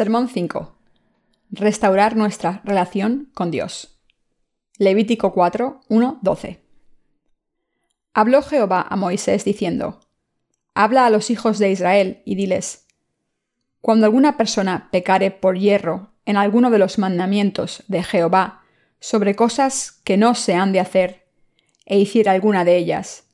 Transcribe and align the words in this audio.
Sermón 0.00 0.30
5. 0.30 0.78
Restaurar 1.50 2.16
nuestra 2.16 2.62
relación 2.64 3.30
con 3.34 3.50
Dios. 3.50 4.00
Levítico 4.78 5.34
4, 5.34 5.82
1, 5.90 6.20
12. 6.22 6.64
Habló 8.14 8.40
Jehová 8.40 8.86
a 8.88 8.96
Moisés 8.96 9.44
diciendo, 9.44 10.00
Habla 10.72 11.04
a 11.04 11.10
los 11.10 11.28
hijos 11.28 11.58
de 11.58 11.70
Israel 11.70 12.22
y 12.24 12.34
diles, 12.34 12.86
Cuando 13.82 14.06
alguna 14.06 14.38
persona 14.38 14.88
pecare 14.90 15.30
por 15.30 15.58
hierro 15.58 16.12
en 16.24 16.38
alguno 16.38 16.70
de 16.70 16.78
los 16.78 16.98
mandamientos 16.98 17.82
de 17.88 18.02
Jehová 18.02 18.62
sobre 19.00 19.36
cosas 19.36 20.00
que 20.02 20.16
no 20.16 20.34
se 20.34 20.54
han 20.54 20.72
de 20.72 20.80
hacer, 20.80 21.26
e 21.84 21.98
hiciera 21.98 22.32
alguna 22.32 22.64
de 22.64 22.78
ellas, 22.78 23.24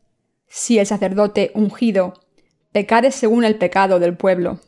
si 0.49 0.81
el 0.81 0.87
sacerdote 0.87 1.53
ungido 1.55 2.15
pecare 2.73 3.13
según 3.13 3.45
el 3.45 3.55
pecado 3.55 4.01
del 4.01 4.17
pueblo, 4.17 4.59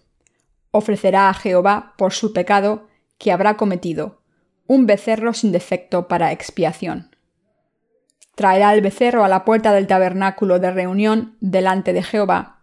ofrecerá 0.78 1.28
a 1.28 1.34
Jehová 1.34 1.94
por 1.98 2.12
su 2.12 2.32
pecado 2.32 2.88
que 3.18 3.32
habrá 3.32 3.56
cometido, 3.56 4.22
un 4.66 4.86
becerro 4.86 5.34
sin 5.34 5.52
defecto 5.52 6.08
para 6.08 6.32
expiación. 6.32 7.14
Traerá 8.34 8.72
el 8.72 8.80
becerro 8.80 9.24
a 9.24 9.28
la 9.28 9.44
puerta 9.44 9.72
del 9.72 9.86
tabernáculo 9.86 10.60
de 10.60 10.70
reunión 10.70 11.36
delante 11.40 11.92
de 11.92 12.02
Jehová, 12.02 12.62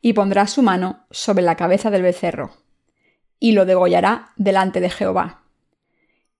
y 0.00 0.12
pondrá 0.12 0.46
su 0.46 0.62
mano 0.62 1.06
sobre 1.10 1.42
la 1.42 1.56
cabeza 1.56 1.90
del 1.90 2.02
becerro, 2.02 2.52
y 3.38 3.52
lo 3.52 3.64
degollará 3.64 4.32
delante 4.36 4.80
de 4.80 4.90
Jehová. 4.90 5.44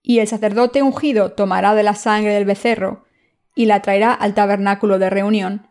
Y 0.02 0.18
el 0.18 0.28
sacerdote 0.28 0.82
ungido 0.82 1.32
tomará 1.32 1.74
de 1.74 1.82
la 1.82 1.94
sangre 1.94 2.34
del 2.34 2.44
becerro, 2.44 3.06
y 3.54 3.66
la 3.66 3.80
traerá 3.80 4.12
al 4.12 4.34
tabernáculo 4.34 4.98
de 4.98 5.08
reunión, 5.08 5.68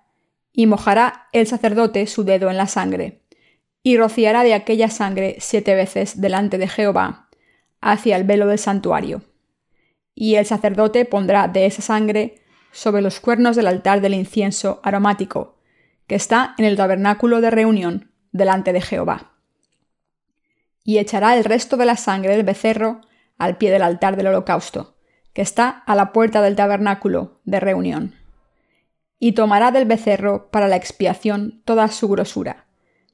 y 0.52 0.66
mojará 0.66 1.28
el 1.34 1.46
sacerdote 1.48 2.08
su 2.08 2.24
dedo 2.24 2.50
en 2.50 2.58
la 2.58 2.68
sangre, 2.68 3.23
y 3.84 3.98
rociará 3.98 4.44
de 4.44 4.54
aquella 4.54 4.90
sangre 4.90 5.36
siete 5.40 5.76
veces 5.76 6.20
delante 6.20 6.58
de 6.58 6.68
Jehová, 6.68 7.30
hacia 7.82 8.16
el 8.16 8.24
velo 8.24 8.48
del 8.48 8.58
santuario. 8.58 9.22
Y 10.16 10.36
el 10.36 10.46
sacerdote 10.46 11.06
pondrá 11.06 11.48
de 11.48 11.66
esa 11.66 11.82
sangre 11.82 12.42
sobre 12.72 13.02
los 13.02 13.20
cuernos 13.20 13.56
del 13.56 13.68
altar 13.68 14.02
del 14.02 14.14
incienso 14.14 14.80
aromático, 14.84 15.60
que 16.08 16.16
está 16.16 16.56
en 16.58 16.66
el 16.66 16.78
tabernáculo 16.78 17.42
de 17.42 17.52
reunión, 17.52 18.12
delante 18.32 18.74
de 18.74 18.82
Jehová. 18.82 19.34
Y 20.84 20.98
echará 20.98 21.38
el 21.38 21.44
resto 21.44 21.78
de 21.78 21.86
la 21.86 21.98
sangre 21.98 22.36
del 22.36 22.46
becerro 22.46 23.02
al 23.38 23.58
pie 23.58 23.70
del 23.70 23.84
altar 23.84 24.16
del 24.16 24.28
holocausto, 24.28 24.96
que 25.34 25.42
está 25.42 25.70
a 25.70 25.96
la 25.96 26.12
puerta 26.14 26.42
del 26.42 26.56
tabernáculo 26.56 27.42
de 27.44 27.60
reunión 27.60 28.16
y 29.24 29.32
tomará 29.32 29.72
del 29.72 29.86
becerro 29.86 30.50
para 30.52 30.68
la 30.68 30.76
expiación 30.76 31.62
toda 31.64 31.88
su 31.88 32.10
grosura, 32.10 32.66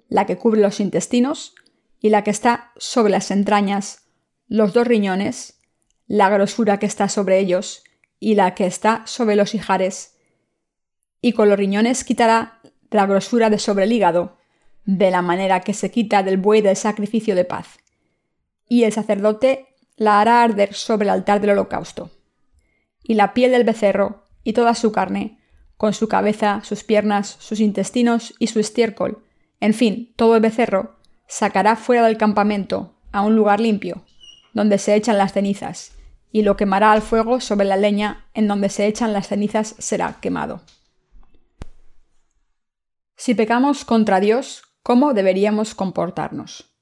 la 0.10 0.26
que 0.26 0.38
cubre 0.38 0.62
los 0.62 0.80
intestinos 0.80 1.56
y 2.02 2.10
la 2.10 2.24
que 2.24 2.32
está 2.32 2.72
sobre 2.78 3.12
las 3.12 3.32
entrañas, 3.32 4.10
los 4.48 4.74
dos 4.74 4.88
riñones, 4.88 5.62
la 6.08 6.30
grosura 6.30 6.80
que 6.80 6.86
está 6.86 7.08
sobre 7.08 7.40
ellos 7.40 7.84
y 8.20 8.36
la 8.36 8.56
que 8.56 8.66
está 8.66 9.04
sobre 9.06 9.36
los 9.36 9.56
hijares, 9.56 10.18
y 11.22 11.34
con 11.34 11.50
los 11.50 11.58
riñones 11.58 12.04
quitará 12.04 12.60
la 12.90 13.06
grosura 13.06 13.50
de 13.50 13.60
sobre 13.60 13.84
el 13.86 13.92
hígado, 13.92 14.38
de 14.86 15.12
la 15.12 15.22
manera 15.22 15.62
que 15.62 15.74
se 15.74 15.92
quita 15.92 16.24
del 16.24 16.38
buey 16.38 16.62
del 16.62 16.76
sacrificio 16.76 17.36
de 17.36 17.46
paz. 17.46 17.78
Y 18.68 18.84
el 18.84 18.92
sacerdote 18.92 19.68
la 19.98 20.22
hará 20.22 20.42
arder 20.42 20.74
sobre 20.74 21.06
el 21.06 21.12
altar 21.12 21.42
del 21.42 21.52
holocausto. 21.52 22.10
Y 23.04 23.16
la 23.16 23.34
piel 23.34 23.52
del 23.52 23.64
becerro 23.64 24.26
y 24.44 24.54
toda 24.54 24.74
su 24.74 24.92
carne 24.92 25.40
con 25.78 25.94
su 25.94 26.08
cabeza, 26.08 26.62
sus 26.64 26.84
piernas, 26.84 27.38
sus 27.40 27.60
intestinos 27.60 28.34
y 28.40 28.48
su 28.48 28.60
estiércol, 28.60 29.24
en 29.60 29.74
fin, 29.74 30.14
todo 30.16 30.36
el 30.36 30.42
becerro, 30.42 30.98
sacará 31.28 31.76
fuera 31.76 32.06
del 32.06 32.18
campamento, 32.18 32.96
a 33.12 33.22
un 33.22 33.36
lugar 33.36 33.60
limpio, 33.60 34.04
donde 34.54 34.78
se 34.78 34.96
echan 34.96 35.18
las 35.18 35.34
cenizas, 35.34 35.94
y 36.32 36.44
lo 36.44 36.58
quemará 36.58 36.92
al 36.92 37.02
fuego 37.02 37.40
sobre 37.40 37.66
la 37.66 37.78
leña 37.78 38.28
en 38.34 38.48
donde 38.48 38.70
se 38.70 38.88
echan 38.88 39.14
las 39.14 39.28
cenizas 39.28 39.76
será 39.80 40.20
quemado. 40.22 40.62
Si 43.16 43.36
pecamos 43.36 43.84
contra 43.84 44.20
Dios, 44.20 44.64
¿cómo 44.84 45.14
deberíamos 45.14 45.76
comportarnos? 45.76 46.74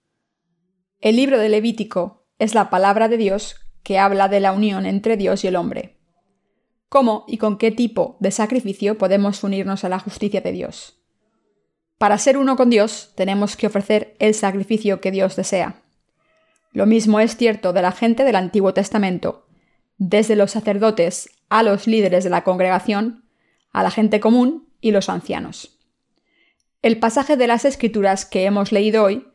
El 0.99 1.15
libro 1.15 1.39
de 1.39 1.49
Levítico 1.49 2.27
es 2.39 2.53
la 2.53 2.69
palabra 2.69 3.07
de 3.07 3.17
Dios 3.17 3.55
que 3.83 3.99
habla 3.99 4.27
de 4.27 4.39
la 4.39 4.51
unión 4.51 4.85
entre 4.85 5.17
Dios 5.17 5.43
y 5.43 5.47
el 5.47 5.55
hombre 5.55 5.97
cómo 6.89 7.25
y 7.27 7.37
con 7.37 7.57
qué 7.57 7.71
tipo 7.71 8.17
de 8.19 8.31
sacrificio 8.31 8.97
podemos 8.97 9.43
unirnos 9.43 9.83
a 9.83 9.89
la 9.89 9.99
justicia 9.99 10.41
de 10.41 10.51
Dios. 10.51 10.96
Para 11.97 12.17
ser 12.17 12.37
uno 12.37 12.55
con 12.55 12.69
Dios 12.69 13.13
tenemos 13.15 13.55
que 13.55 13.67
ofrecer 13.67 14.15
el 14.19 14.33
sacrificio 14.33 15.01
que 15.01 15.11
Dios 15.11 15.35
desea. 15.35 15.81
Lo 16.71 16.85
mismo 16.85 17.19
es 17.19 17.37
cierto 17.37 17.73
de 17.73 17.81
la 17.81 17.91
gente 17.91 18.23
del 18.23 18.35
Antiguo 18.35 18.73
Testamento, 18.73 19.47
desde 19.97 20.35
los 20.35 20.51
sacerdotes 20.51 21.29
a 21.49 21.63
los 21.63 21.87
líderes 21.87 22.23
de 22.23 22.29
la 22.29 22.43
congregación, 22.43 23.25
a 23.71 23.81
la 23.81 23.89
gente 23.89 24.19
común 24.19 24.69
y 24.79 24.91
los 24.91 25.09
ancianos. 25.09 25.79
El 26.83 26.99
pasaje 26.99 27.35
de 27.35 27.47
las 27.47 27.65
Escrituras 27.65 28.25
que 28.25 28.45
hemos 28.45 28.71
leído 28.71 29.03
hoy 29.03 29.27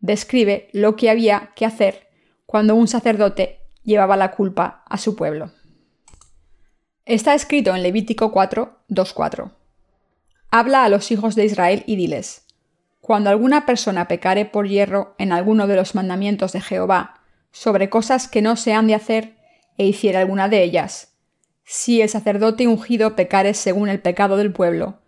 describe 0.00 0.70
lo 0.72 0.96
que 0.96 1.10
había 1.10 1.52
que 1.54 1.66
hacer 1.66 2.08
cuando 2.46 2.74
un 2.74 2.88
sacerdote 2.88 3.60
llevaba 3.82 4.16
la 4.16 4.32
culpa 4.32 4.82
a 4.88 4.96
su 4.96 5.16
pueblo. 5.16 5.52
Está 7.04 7.34
escrito 7.34 7.74
en 7.74 7.82
Levítico 7.82 8.32
4, 8.32 8.84
2.4. 8.88 9.52
Habla 10.58 10.84
a 10.84 10.88
los 10.88 11.10
hijos 11.10 11.34
de 11.34 11.44
Israel 11.44 11.82
y 11.86 11.96
diles, 11.96 12.46
Cuando 13.02 13.28
alguna 13.28 13.66
persona 13.66 14.08
pecare 14.08 14.46
por 14.46 14.66
hierro 14.66 15.14
en 15.18 15.32
alguno 15.32 15.66
de 15.66 15.76
los 15.76 15.94
mandamientos 15.94 16.52
de 16.52 16.62
Jehová, 16.62 17.20
sobre 17.52 17.90
cosas 17.90 18.26
que 18.26 18.40
no 18.40 18.56
se 18.56 18.72
han 18.72 18.86
de 18.86 18.94
hacer, 18.94 19.36
e 19.76 19.84
hiciera 19.84 20.20
alguna 20.20 20.48
de 20.48 20.62
ellas, 20.62 21.12
si 21.62 22.00
el 22.00 22.08
sacerdote 22.08 22.66
ungido 22.66 23.16
pecare 23.16 23.52
según 23.52 23.90
el 23.90 24.00
pecado 24.00 24.38
del 24.38 24.50
pueblo, 24.50 25.00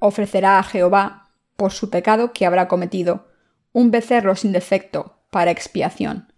ofrecerá 0.00 0.58
a 0.58 0.64
Jehová, 0.64 1.28
por 1.54 1.70
su 1.70 1.90
pecado 1.90 2.32
que 2.32 2.44
habrá 2.44 2.66
cometido, 2.66 3.28
un 3.72 3.92
becerro 3.92 4.34
sin 4.34 4.50
defecto, 4.50 5.20
para 5.30 5.52
expiación. 5.52 6.32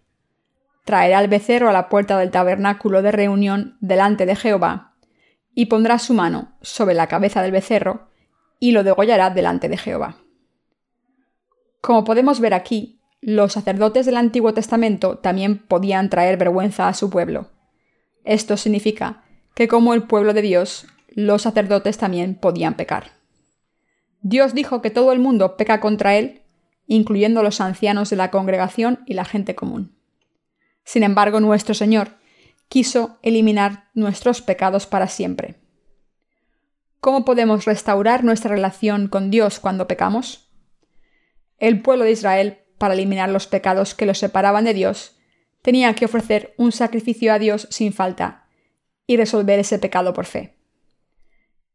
Traerá 0.85 1.19
el 1.19 1.29
becerro 1.29 1.67
a 1.67 1.73
la 1.73 1.89
puerta 1.89 2.15
del 2.19 2.29
tabernáculo 2.29 3.01
de 3.01 3.11
reunión 3.11 3.77
delante 3.81 4.27
de 4.27 4.35
Jehová, 4.35 4.93
y 5.55 5.65
pondrá 5.65 5.97
su 5.97 6.13
mano 6.13 6.51
sobre 6.61 6.93
la 6.93 7.07
cabeza 7.07 7.41
del 7.41 7.53
becerro 7.53 8.10
y 8.61 8.71
lo 8.71 8.83
degollará 8.83 9.31
delante 9.31 9.67
de 9.67 9.75
Jehová. 9.75 10.17
Como 11.81 12.03
podemos 12.03 12.39
ver 12.39 12.53
aquí, 12.53 13.01
los 13.19 13.53
sacerdotes 13.53 14.05
del 14.05 14.15
Antiguo 14.15 14.53
Testamento 14.53 15.17
también 15.17 15.57
podían 15.57 16.11
traer 16.11 16.37
vergüenza 16.37 16.87
a 16.87 16.93
su 16.93 17.09
pueblo. 17.09 17.49
Esto 18.23 18.55
significa 18.57 19.23
que 19.55 19.67
como 19.67 19.95
el 19.95 20.03
pueblo 20.03 20.33
de 20.33 20.43
Dios, 20.43 20.85
los 21.09 21.41
sacerdotes 21.41 21.97
también 21.97 22.35
podían 22.35 22.75
pecar. 22.75 23.13
Dios 24.21 24.53
dijo 24.53 24.83
que 24.83 24.91
todo 24.91 25.11
el 25.11 25.17
mundo 25.17 25.57
peca 25.57 25.79
contra 25.79 26.15
él, 26.15 26.43
incluyendo 26.85 27.41
los 27.41 27.61
ancianos 27.61 28.11
de 28.11 28.15
la 28.15 28.29
congregación 28.29 28.99
y 29.07 29.15
la 29.15 29.25
gente 29.25 29.55
común. 29.55 29.97
Sin 30.83 31.01
embargo, 31.01 31.39
nuestro 31.39 31.73
Señor 31.73 32.09
quiso 32.69 33.17
eliminar 33.23 33.89
nuestros 33.95 34.43
pecados 34.43 34.85
para 34.85 35.07
siempre. 35.07 35.60
¿Cómo 37.01 37.25
podemos 37.25 37.65
restaurar 37.65 38.23
nuestra 38.23 38.51
relación 38.51 39.07
con 39.07 39.31
Dios 39.31 39.59
cuando 39.59 39.87
pecamos? 39.87 40.51
El 41.57 41.81
pueblo 41.81 42.05
de 42.05 42.11
Israel, 42.11 42.59
para 42.77 42.93
eliminar 42.93 43.27
los 43.27 43.47
pecados 43.47 43.95
que 43.95 44.05
los 44.05 44.19
separaban 44.19 44.65
de 44.65 44.75
Dios, 44.75 45.17
tenía 45.63 45.95
que 45.95 46.05
ofrecer 46.05 46.53
un 46.57 46.71
sacrificio 46.71 47.33
a 47.33 47.39
Dios 47.39 47.67
sin 47.71 47.91
falta 47.91 48.45
y 49.07 49.17
resolver 49.17 49.59
ese 49.59 49.79
pecado 49.79 50.13
por 50.13 50.27
fe. 50.27 50.59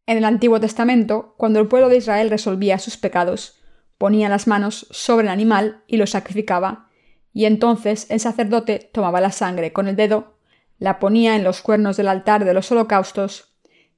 En 0.07 0.17
el 0.17 0.25
Antiguo 0.25 0.61
Testamento, 0.61 1.35
cuando 1.37 1.59
el 1.59 1.67
pueblo 1.67 1.89
de 1.89 1.97
Israel 1.97 2.31
resolvía 2.31 2.79
sus 2.79 2.97
pecados, 2.97 3.59
ponía 3.99 4.29
las 4.29 4.47
manos 4.47 4.87
sobre 4.93 5.27
el 5.27 5.33
animal 5.33 5.83
y 5.89 5.97
lo 5.97 6.07
sacrificaba, 6.07 6.89
y 7.33 7.47
entonces 7.47 8.07
el 8.11 8.21
sacerdote 8.21 8.91
tomaba 8.93 9.21
la 9.21 9.33
sangre 9.33 9.73
con 9.73 9.89
el 9.89 9.97
dedo 9.97 10.37
la 10.79 10.99
ponía 10.99 11.37
en 11.37 11.45
los 11.45 11.63
cuernos 11.63 11.97
del 11.97 12.09
altar 12.09 12.45
de 12.45 12.55
los 12.55 12.71
holocaustos 12.71 13.56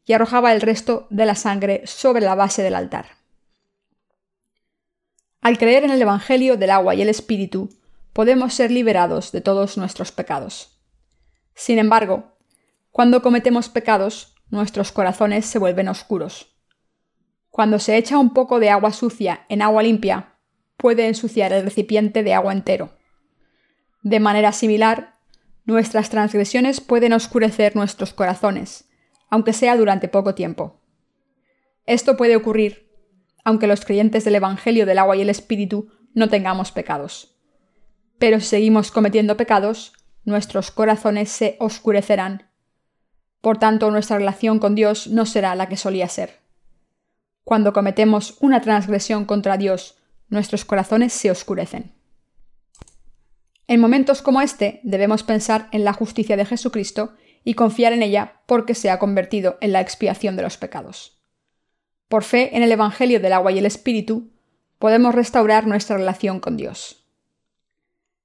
y 0.09 0.15
arrojaba 0.15 0.53
el 0.53 0.61
resto 0.61 1.07
de 1.11 1.27
la 1.27 1.37
sangre 1.37 1.83
sobre 1.87 2.23
la 2.23 2.35
base 2.35 2.63
del 2.63 2.75
altar. 2.75 3.11
Al 5.41 5.59
creer 5.59 5.85
en 5.85 5.91
el 5.91 6.03
Evangelio 6.03 6.57
del 6.57 6.71
agua 6.71 6.97
y 6.97 7.03
el 7.03 7.09
Espíritu, 7.09 7.69
podemos 8.13 8.55
ser 8.55 8.73
liberados 8.73 9.31
de 9.31 9.41
todos 9.41 9.79
nuestros 9.79 10.11
pecados. 10.11 10.81
Sin 11.55 11.79
embargo, 11.79 12.37
cuando 12.91 13.23
cometemos 13.23 13.69
pecados, 13.69 14.35
nuestros 14.51 14.91
corazones 14.91 15.47
se 15.47 15.61
vuelven 15.61 15.89
oscuros. 15.89 16.57
Cuando 17.51 17.79
se 17.79 17.97
echa 17.97 18.19
un 18.19 18.33
poco 18.33 18.59
de 18.59 18.71
agua 18.71 18.93
sucia 18.93 19.45
en 19.49 19.63
agua 19.63 19.85
limpia, 19.85 20.35
puede 20.77 21.07
ensuciar 21.07 21.53
el 21.53 21.63
recipiente 21.63 22.25
de 22.25 22.35
agua 22.35 22.53
entero. 22.53 22.97
De 24.03 24.19
manera 24.19 24.53
similar, 24.53 25.19
Nuestras 25.69 26.09
transgresiones 26.09 26.81
pueden 26.81 27.13
oscurecer 27.13 27.77
nuestros 27.77 28.15
corazones, 28.15 28.88
aunque 29.31 29.53
sea 29.53 29.77
durante 29.77 30.09
poco 30.09 30.35
tiempo. 30.35 30.81
Esto 31.87 32.17
puede 32.17 32.37
ocurrir, 32.37 32.91
aunque 33.45 33.67
los 33.67 33.85
creyentes 33.85 34.25
del 34.25 34.35
Evangelio 34.35 34.87
del 34.87 34.99
agua 34.99 35.17
y 35.17 35.23
el 35.23 35.31
Espíritu 35.31 35.91
no 36.15 36.29
tengamos 36.29 36.73
pecados. 36.73 37.35
Pero 38.19 38.41
si 38.41 38.47
seguimos 38.47 38.91
cometiendo 38.91 39.37
pecados, 39.37 39.93
nuestros 40.25 40.71
corazones 40.71 41.31
se 41.31 41.57
oscurecerán. 41.61 42.51
Por 43.41 43.59
tanto, 43.59 43.91
nuestra 43.91 44.19
relación 44.19 44.59
con 44.59 44.75
Dios 44.75 45.07
no 45.07 45.25
será 45.25 45.55
la 45.55 45.69
que 45.69 45.77
solía 45.77 46.09
ser. 46.09 46.41
Cuando 47.45 47.73
cometemos 47.73 48.37
una 48.41 48.61
transgresión 48.61 49.25
contra 49.25 49.57
Dios, 49.57 49.97
nuestros 50.29 50.65
corazones 50.65 51.13
se 51.13 51.31
oscurecen. 51.31 51.95
En 53.67 53.81
momentos 53.81 54.23
como 54.23 54.41
este 54.41 54.81
debemos 54.83 55.23
pensar 55.23 55.69
en 55.73 55.85
la 55.85 55.93
justicia 55.93 56.37
de 56.37 56.45
Jesucristo 56.45 57.15
y 57.49 57.55
confiar 57.55 57.95
en 57.95 58.03
ella 58.03 58.43
porque 58.45 58.75
se 58.75 58.91
ha 58.91 58.99
convertido 58.99 59.57
en 59.63 59.73
la 59.73 59.81
expiación 59.81 60.37
de 60.37 60.43
los 60.43 60.59
pecados. 60.59 61.19
Por 62.07 62.23
fe 62.23 62.55
en 62.55 62.63
el 62.63 62.71
Evangelio 62.71 63.21
del 63.21 63.33
agua 63.33 63.53
y 63.53 63.59
el 63.59 63.65
Espíritu, 63.65 64.29
podemos 64.79 65.15
restaurar 65.15 65.67
nuestra 65.67 65.97
relación 65.97 66.41
con 66.41 66.59
Dios. 66.59 67.07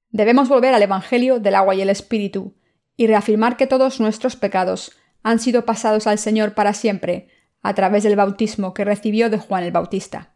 Debemos 0.10 0.50
volver 0.50 0.74
al 0.74 0.81
Evangelio 0.81 1.40
del 1.40 1.56
agua 1.56 1.74
y 1.74 1.81
el 1.81 1.90
Espíritu 1.90 2.54
y 2.98 3.08
reafirmar 3.08 3.56
que 3.56 3.66
todos 3.66 4.02
nuestros 4.02 4.36
pecados 4.36 4.92
han 5.24 5.40
sido 5.40 5.64
pasados 5.64 6.06
al 6.06 6.20
Señor 6.20 6.54
para 6.54 6.74
siempre 6.74 7.30
a 7.62 7.74
través 7.75 8.04
del 8.04 8.18
bautismo 8.18 8.74
que 8.74 8.84
recibió 8.84 9.30
de 9.30 9.38
Juan 9.38 9.64
el 9.64 9.72
Bautista. 9.72 10.36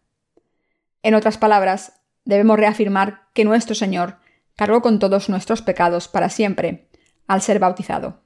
En 1.03 1.13
otras 1.13 1.37
palabras, 1.37 1.99
debemos 2.23 2.57
reafirmar 2.57 3.27
que 3.33 3.43
nuestro 3.43 3.75
Señor 3.75 4.19
cargó 4.55 4.81
con 4.81 4.99
todos 4.99 5.27
nuestros 5.27 5.61
pecados 5.61 6.07
para 6.07 6.29
siempre 6.29 6.87
al 7.27 7.41
ser 7.41 7.59
bautizado. 7.59 8.25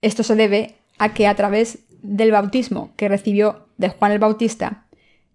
Esto 0.00 0.22
se 0.22 0.36
debe 0.36 0.76
a 0.98 1.14
que 1.14 1.26
a 1.26 1.34
través 1.34 1.80
del 2.02 2.30
bautismo 2.30 2.92
que 2.96 3.08
recibió 3.08 3.68
de 3.76 3.88
Juan 3.88 4.12
el 4.12 4.18
Bautista, 4.18 4.86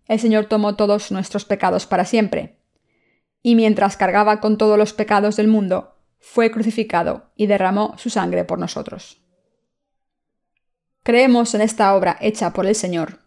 el 0.08 0.20
Señor 0.20 0.46
tomó 0.46 0.76
todos 0.76 1.12
nuestros 1.12 1.46
pecados 1.46 1.86
para 1.86 2.06
siempre, 2.06 2.58
y 3.42 3.56
mientras 3.56 3.98
cargaba 3.98 4.40
con 4.40 4.58
todos 4.58 4.78
los 4.78 4.94
pecados 4.94 5.36
del 5.36 5.48
mundo, 5.48 5.98
fue 6.20 6.52
crucificado 6.52 7.32
y 7.36 7.48
derramó 7.48 7.96
su 7.98 8.10
sangre 8.10 8.46
por 8.46 8.60
nosotros. 8.60 9.22
Creemos 11.04 11.54
en 11.54 11.62
esta 11.62 11.94
obra 11.96 12.18
hecha 12.22 12.54
por 12.54 12.66
el 12.66 12.76
Señor, 12.76 13.20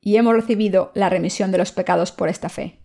y 0.00 0.16
hemos 0.16 0.34
recibido 0.34 0.90
la 0.94 1.08
remisión 1.08 1.52
de 1.52 1.58
los 1.58 1.70
pecados 1.70 2.10
por 2.10 2.28
esta 2.28 2.48
fe. 2.48 2.80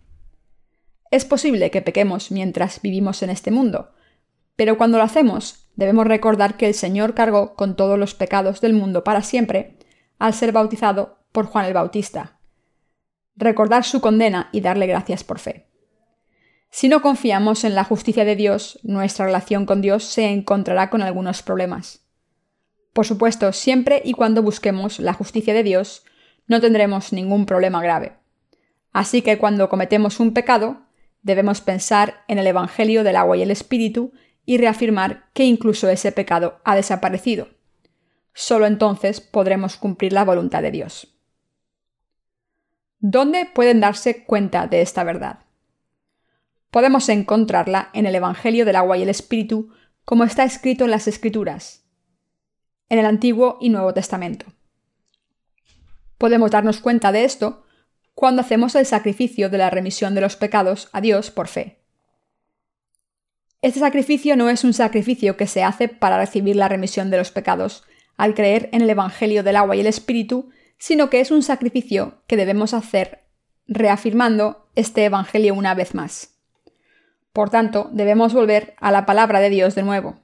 Es 1.10 1.24
posible 1.24 1.72
que 1.72 1.82
pequemos 1.82 2.30
mientras 2.30 2.80
vivimos 2.80 3.22
en 3.24 3.30
este 3.30 3.50
mundo, 3.50 3.92
pero 4.54 4.78
cuando 4.78 4.98
lo 4.98 5.04
hacemos 5.04 5.67
debemos 5.78 6.08
recordar 6.08 6.56
que 6.56 6.66
el 6.66 6.74
Señor 6.74 7.14
cargó 7.14 7.54
con 7.54 7.76
todos 7.76 7.96
los 7.96 8.12
pecados 8.12 8.60
del 8.60 8.72
mundo 8.72 9.04
para 9.04 9.22
siempre 9.22 9.78
al 10.18 10.34
ser 10.34 10.50
bautizado 10.50 11.18
por 11.30 11.46
Juan 11.46 11.66
el 11.66 11.72
Bautista. 11.72 12.40
Recordar 13.36 13.84
su 13.84 14.00
condena 14.00 14.48
y 14.50 14.60
darle 14.60 14.88
gracias 14.88 15.22
por 15.22 15.38
fe. 15.38 15.68
Si 16.68 16.88
no 16.88 17.00
confiamos 17.00 17.62
en 17.62 17.76
la 17.76 17.84
justicia 17.84 18.24
de 18.24 18.34
Dios, 18.34 18.80
nuestra 18.82 19.26
relación 19.26 19.66
con 19.66 19.80
Dios 19.80 20.02
se 20.02 20.26
encontrará 20.26 20.90
con 20.90 21.00
algunos 21.00 21.44
problemas. 21.44 22.04
Por 22.92 23.06
supuesto, 23.06 23.52
siempre 23.52 24.02
y 24.04 24.14
cuando 24.14 24.42
busquemos 24.42 24.98
la 24.98 25.12
justicia 25.12 25.54
de 25.54 25.62
Dios, 25.62 26.02
no 26.48 26.60
tendremos 26.60 27.12
ningún 27.12 27.46
problema 27.46 27.80
grave. 27.80 28.14
Así 28.92 29.22
que 29.22 29.38
cuando 29.38 29.68
cometemos 29.68 30.18
un 30.18 30.34
pecado, 30.34 30.82
debemos 31.22 31.60
pensar 31.60 32.24
en 32.26 32.38
el 32.38 32.48
Evangelio 32.48 33.04
del 33.04 33.14
agua 33.14 33.36
y 33.36 33.42
el 33.42 33.52
Espíritu 33.52 34.12
y 34.48 34.56
reafirmar 34.56 35.26
que 35.34 35.44
incluso 35.44 35.90
ese 35.90 36.10
pecado 36.10 36.62
ha 36.64 36.74
desaparecido. 36.74 37.50
Solo 38.32 38.64
entonces 38.64 39.20
podremos 39.20 39.76
cumplir 39.76 40.14
la 40.14 40.24
voluntad 40.24 40.62
de 40.62 40.70
Dios. 40.70 41.14
¿Dónde 42.98 43.44
pueden 43.44 43.80
darse 43.80 44.24
cuenta 44.24 44.66
de 44.66 44.80
esta 44.80 45.04
verdad? 45.04 45.40
Podemos 46.70 47.10
encontrarla 47.10 47.90
en 47.92 48.06
el 48.06 48.14
Evangelio 48.14 48.64
del 48.64 48.76
agua 48.76 48.96
y 48.96 49.02
el 49.02 49.10
Espíritu, 49.10 49.70
como 50.06 50.24
está 50.24 50.44
escrito 50.44 50.86
en 50.86 50.92
las 50.92 51.08
Escrituras, 51.08 51.84
en 52.88 53.00
el 53.00 53.04
Antiguo 53.04 53.58
y 53.60 53.68
Nuevo 53.68 53.92
Testamento. 53.92 54.46
Podemos 56.16 56.50
darnos 56.50 56.80
cuenta 56.80 57.12
de 57.12 57.24
esto 57.24 57.66
cuando 58.14 58.40
hacemos 58.40 58.74
el 58.76 58.86
sacrificio 58.86 59.50
de 59.50 59.58
la 59.58 59.68
remisión 59.68 60.14
de 60.14 60.22
los 60.22 60.36
pecados 60.36 60.88
a 60.94 61.02
Dios 61.02 61.30
por 61.30 61.48
fe. 61.48 61.77
Este 63.60 63.80
sacrificio 63.80 64.36
no 64.36 64.48
es 64.50 64.62
un 64.62 64.72
sacrificio 64.72 65.36
que 65.36 65.48
se 65.48 65.64
hace 65.64 65.88
para 65.88 66.16
recibir 66.16 66.54
la 66.54 66.68
remisión 66.68 67.10
de 67.10 67.16
los 67.16 67.32
pecados 67.32 67.82
al 68.16 68.34
creer 68.34 68.68
en 68.72 68.82
el 68.82 68.90
Evangelio 68.90 69.42
del 69.42 69.56
agua 69.56 69.74
y 69.74 69.80
el 69.80 69.86
Espíritu, 69.86 70.50
sino 70.78 71.10
que 71.10 71.20
es 71.20 71.32
un 71.32 71.42
sacrificio 71.42 72.22
que 72.28 72.36
debemos 72.36 72.72
hacer 72.72 73.24
reafirmando 73.66 74.68
este 74.76 75.04
Evangelio 75.04 75.54
una 75.54 75.74
vez 75.74 75.94
más. 75.94 76.36
Por 77.32 77.50
tanto, 77.50 77.90
debemos 77.92 78.32
volver 78.32 78.74
a 78.78 78.92
la 78.92 79.06
palabra 79.06 79.40
de 79.40 79.50
Dios 79.50 79.74
de 79.74 79.82
nuevo, 79.82 80.20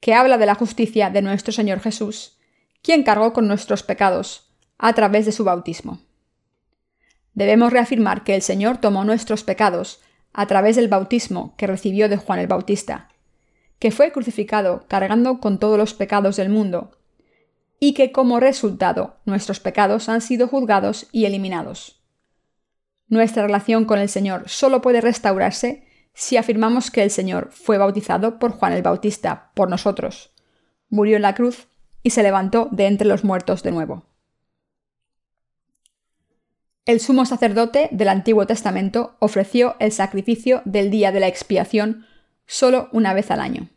que 0.00 0.14
habla 0.14 0.38
de 0.38 0.46
la 0.46 0.54
justicia 0.54 1.10
de 1.10 1.22
nuestro 1.22 1.52
Señor 1.52 1.80
Jesús, 1.80 2.38
quien 2.82 3.02
cargó 3.02 3.34
con 3.34 3.48
nuestros 3.48 3.82
pecados 3.82 4.50
a 4.78 4.94
través 4.94 5.26
de 5.26 5.32
su 5.32 5.44
bautismo. 5.44 6.00
Debemos 7.34 7.70
reafirmar 7.72 8.24
que 8.24 8.34
el 8.34 8.42
Señor 8.42 8.78
tomó 8.78 9.04
nuestros 9.04 9.44
pecados 9.44 10.00
a 10.36 10.46
través 10.46 10.76
del 10.76 10.88
bautismo 10.88 11.54
que 11.56 11.66
recibió 11.66 12.10
de 12.10 12.18
Juan 12.18 12.38
el 12.38 12.46
Bautista, 12.46 13.08
que 13.78 13.90
fue 13.90 14.12
crucificado 14.12 14.84
cargando 14.86 15.40
con 15.40 15.58
todos 15.58 15.78
los 15.78 15.94
pecados 15.94 16.36
del 16.36 16.50
mundo, 16.50 16.92
y 17.80 17.94
que 17.94 18.12
como 18.12 18.38
resultado 18.38 19.16
nuestros 19.24 19.60
pecados 19.60 20.10
han 20.10 20.20
sido 20.20 20.46
juzgados 20.46 21.08
y 21.10 21.24
eliminados. 21.24 22.02
Nuestra 23.08 23.44
relación 23.46 23.86
con 23.86 23.98
el 23.98 24.10
Señor 24.10 24.44
solo 24.46 24.82
puede 24.82 25.00
restaurarse 25.00 25.88
si 26.12 26.36
afirmamos 26.36 26.90
que 26.90 27.02
el 27.02 27.10
Señor 27.10 27.48
fue 27.50 27.78
bautizado 27.78 28.38
por 28.38 28.52
Juan 28.52 28.74
el 28.74 28.82
Bautista, 28.82 29.52
por 29.54 29.70
nosotros, 29.70 30.34
murió 30.90 31.16
en 31.16 31.22
la 31.22 31.34
cruz 31.34 31.68
y 32.02 32.10
se 32.10 32.22
levantó 32.22 32.68
de 32.72 32.86
entre 32.86 33.08
los 33.08 33.24
muertos 33.24 33.62
de 33.62 33.72
nuevo. 33.72 34.04
El 36.86 37.00
sumo 37.00 37.26
sacerdote 37.26 37.88
del 37.90 38.08
Antiguo 38.08 38.46
Testamento 38.46 39.16
ofreció 39.18 39.74
el 39.80 39.90
sacrificio 39.90 40.62
del 40.64 40.88
día 40.88 41.10
de 41.10 41.18
la 41.18 41.26
expiación 41.26 42.06
solo 42.46 42.88
una 42.92 43.12
vez 43.12 43.32
al 43.32 43.40
año. 43.40 43.68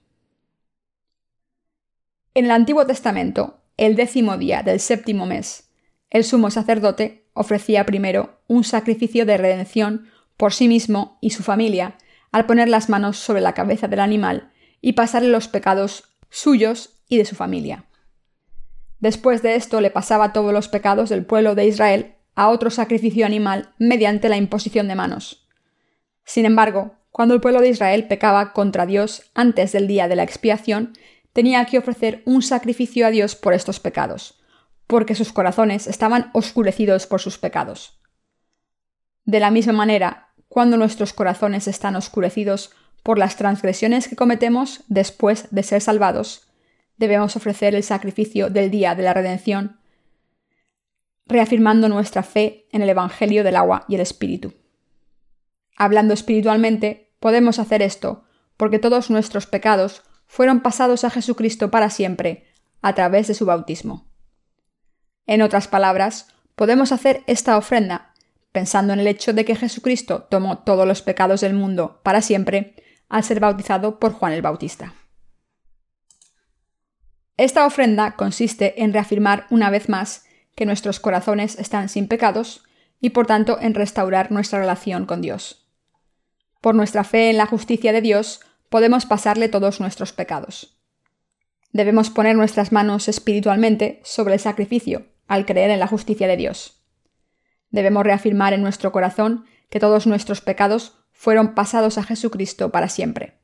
En 2.36 2.46
el 2.46 2.52
Antiguo 2.52 2.86
Testamento, 2.86 3.64
el 3.78 3.96
décimo 3.96 4.38
día 4.38 4.62
del 4.62 4.80
séptimo 4.80 5.26
mes, 5.26 5.72
el 6.12 6.24
sumo 6.24 6.52
sacerdote 6.52 7.26
ofrecía 7.34 7.84
primero 7.84 8.42
un 8.48 8.64
sacrificio 8.64 9.26
de 9.26 9.38
redención 9.38 10.08
por 10.38 10.54
sí 10.54 10.68
mismo 10.68 11.18
y 11.20 11.32
su 11.32 11.42
familia 11.42 11.98
al 12.32 12.46
poner 12.46 12.70
las 12.70 12.90
manos 12.90 13.18
sobre 13.18 13.42
la 13.42 13.56
cabeza 13.56 13.88
del 13.88 14.02
animal 14.02 14.52
y 14.82 14.94
pasarle 14.94 15.30
los 15.30 15.48
pecados 15.48 16.04
suyos 16.30 17.02
y 17.08 17.18
de 17.18 17.26
su 17.26 17.36
familia. 17.36 17.86
Después 19.00 19.42
de 19.42 19.56
esto 19.56 19.82
le 19.82 19.90
pasaba 19.90 20.32
todos 20.32 20.54
los 20.54 20.68
pecados 20.68 21.10
del 21.10 21.26
pueblo 21.26 21.56
de 21.56 21.66
Israel 21.66 22.16
a 22.40 22.48
otro 22.48 22.70
sacrificio 22.70 23.26
animal 23.26 23.74
mediante 23.80 24.30
la 24.30 24.38
imposición 24.38 24.88
de 24.88 24.96
manos. 24.96 25.46
Sin 26.24 26.46
embargo, 26.46 26.96
cuando 27.12 27.34
el 27.34 27.42
pueblo 27.42 27.60
de 27.60 27.68
Israel 27.68 28.08
pecaba 28.08 28.54
contra 28.54 28.86
Dios 28.86 29.30
antes 29.36 29.74
del 29.74 29.90
día 29.90 30.08
de 30.08 30.16
la 30.16 30.24
expiación, 30.24 30.94
tenía 31.34 31.66
que 31.66 31.78
ofrecer 31.78 32.24
un 32.26 32.42
sacrificio 32.42 33.06
a 33.06 33.10
Dios 33.10 33.36
por 33.36 33.54
estos 33.54 33.82
pecados, 33.82 34.40
porque 34.88 35.16
sus 35.16 35.34
corazones 35.34 35.86
estaban 35.86 36.30
oscurecidos 36.32 37.08
por 37.08 37.20
sus 37.20 37.38
pecados. 37.38 38.00
De 39.26 39.42
la 39.42 39.52
misma 39.52 39.74
manera, 39.74 40.30
cuando 40.48 40.78
nuestros 40.78 41.12
corazones 41.12 41.68
están 41.68 41.98
oscurecidos 41.98 42.72
por 43.04 43.20
las 43.20 43.36
transgresiones 43.36 44.08
que 44.08 44.16
cometemos 44.16 44.86
después 44.88 45.50
de 45.52 45.64
ser 45.64 45.82
salvados, 45.82 46.48
debemos 46.96 47.36
ofrecer 47.36 47.76
el 47.76 47.84
sacrificio 47.84 48.50
del 48.50 48.72
día 48.72 48.96
de 48.96 49.04
la 49.04 49.14
redención, 49.14 49.82
reafirmando 51.30 51.88
nuestra 51.88 52.24
fe 52.24 52.68
en 52.72 52.82
el 52.82 52.90
Evangelio 52.90 53.44
del 53.44 53.56
agua 53.56 53.86
y 53.88 53.96
el 53.96 54.02
Espíritu. 54.02 54.54
Hablando 55.78 56.14
espiritualmente, 56.14 57.14
podemos 57.20 57.60
hacer 57.60 57.82
esto 57.82 58.26
porque 58.58 58.80
todos 58.80 59.10
nuestros 59.10 59.46
pecados 59.46 60.04
fueron 60.26 60.60
pasados 60.60 61.06
a 61.06 61.10
Jesucristo 61.10 61.72
para 61.72 61.90
siempre 61.90 62.48
a 62.82 62.94
través 62.96 63.28
de 63.28 63.34
su 63.34 63.46
bautismo. 63.46 64.08
En 65.26 65.42
otras 65.42 65.68
palabras, 65.68 66.28
podemos 66.56 66.92
hacer 66.92 67.24
esta 67.28 67.58
ofrenda 67.58 68.14
pensando 68.52 68.94
en 68.94 69.00
el 69.00 69.08
hecho 69.08 69.32
de 69.32 69.46
que 69.46 69.56
Jesucristo 69.56 70.24
tomó 70.24 70.60
todos 70.60 70.88
los 70.88 71.02
pecados 71.02 71.42
del 71.42 71.54
mundo 71.54 72.02
para 72.04 72.22
siempre 72.22 72.76
al 73.08 73.24
ser 73.24 73.40
bautizado 73.40 74.00
por 74.00 74.14
Juan 74.14 74.34
el 74.34 74.42
Bautista. 74.42 74.96
Esta 77.38 77.66
ofrenda 77.66 78.16
consiste 78.16 78.84
en 78.84 78.92
reafirmar 78.92 79.46
una 79.50 79.70
vez 79.70 79.88
más 79.88 80.26
que 80.60 80.66
nuestros 80.66 81.00
corazones 81.00 81.58
están 81.58 81.88
sin 81.88 82.10
pecados 82.10 82.64
y 83.00 83.12
por 83.12 83.26
tanto 83.28 83.62
en 83.62 83.74
restaurar 83.74 84.30
nuestra 84.30 84.60
relación 84.60 85.06
con 85.06 85.22
Dios. 85.22 85.70
Por 86.60 86.76
nuestra 86.76 87.06
fe 87.06 87.30
en 87.30 87.38
la 87.38 87.46
justicia 87.46 87.94
de 87.94 88.02
Dios 88.02 88.42
podemos 88.68 89.06
pasarle 89.06 89.48
todos 89.48 89.80
nuestros 89.80 90.12
pecados. 90.12 90.78
Debemos 91.72 92.10
poner 92.10 92.36
nuestras 92.36 92.74
manos 92.74 93.08
espiritualmente 93.08 94.02
sobre 94.04 94.34
el 94.34 94.42
sacrificio 94.42 95.06
al 95.30 95.46
creer 95.46 95.70
en 95.72 95.80
la 95.80 95.88
justicia 95.88 96.28
de 96.28 96.36
Dios. 96.36 96.84
Debemos 97.70 98.04
reafirmar 98.04 98.52
en 98.52 98.62
nuestro 98.62 98.92
corazón 98.92 99.46
que 99.70 99.80
todos 99.80 100.08
nuestros 100.08 100.42
pecados 100.42 101.06
fueron 101.14 101.56
pasados 101.56 101.98
a 101.98 102.04
Jesucristo 102.04 102.70
para 102.70 102.90
siempre. 102.90 103.40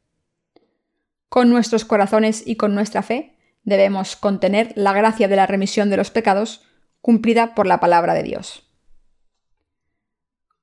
Con 1.30 1.50
nuestros 1.50 1.86
corazones 1.86 2.46
y 2.46 2.58
con 2.58 2.76
nuestra 2.76 3.04
fe 3.04 3.38
debemos 3.64 4.18
contener 4.18 4.74
la 4.76 4.92
gracia 4.92 5.30
de 5.30 5.38
la 5.38 5.48
remisión 5.48 5.90
de 5.90 5.96
los 5.96 6.12
pecados 6.12 6.65
cumplida 7.06 7.54
por 7.54 7.68
la 7.68 7.80
palabra 7.80 8.16
de 8.16 8.24
Dios. 8.24 8.64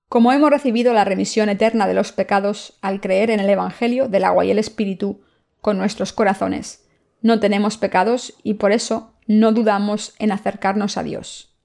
Como 0.08 0.32
hemos 0.32 0.50
recibido 0.50 0.92
la 0.92 1.04
remisión 1.04 1.48
eterna 1.48 1.86
de 1.86 1.94
los 1.94 2.10
pecados 2.10 2.80
al 2.82 3.00
creer 3.00 3.30
en 3.30 3.38
el 3.38 3.48
Evangelio 3.48 4.08
del 4.08 4.24
agua 4.24 4.44
y 4.44 4.50
el 4.50 4.58
Espíritu 4.58 5.22
con 5.60 5.78
nuestros 5.78 6.12
corazones, 6.12 6.84
no 7.20 7.38
tenemos 7.38 7.78
pecados 7.78 8.34
y 8.42 8.54
por 8.54 8.72
eso 8.72 9.14
no 9.28 9.52
dudamos 9.52 10.16
en 10.18 10.32
acercarnos 10.32 10.96
a 10.96 11.04
Dios. 11.04 11.56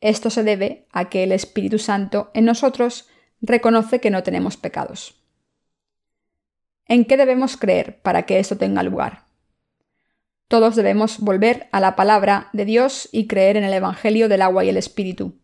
Esto 0.00 0.30
se 0.30 0.42
debe 0.42 0.86
a 0.90 1.10
que 1.10 1.22
el 1.24 1.30
Espíritu 1.30 1.78
Santo 1.78 2.30
en 2.32 2.46
nosotros 2.46 3.10
reconoce 3.42 4.00
que 4.00 4.08
no 4.08 4.22
tenemos 4.22 4.56
pecados. 4.56 5.22
¿En 6.86 7.04
qué 7.04 7.18
debemos 7.18 7.58
creer 7.58 8.00
para 8.00 8.22
que 8.22 8.38
esto 8.38 8.56
tenga 8.56 8.82
lugar? 8.82 9.21
Todos 10.52 10.76
debemos 10.76 11.18
volver 11.18 11.66
a 11.72 11.80
la 11.80 11.96
palabra 11.96 12.50
de 12.52 12.66
Dios 12.66 13.08
y 13.10 13.26
creer 13.26 13.56
en 13.56 13.64
el 13.64 13.72
Evangelio 13.72 14.28
del 14.28 14.42
agua 14.42 14.66
y 14.66 14.68
el 14.68 14.76
Espíritu. 14.76 15.40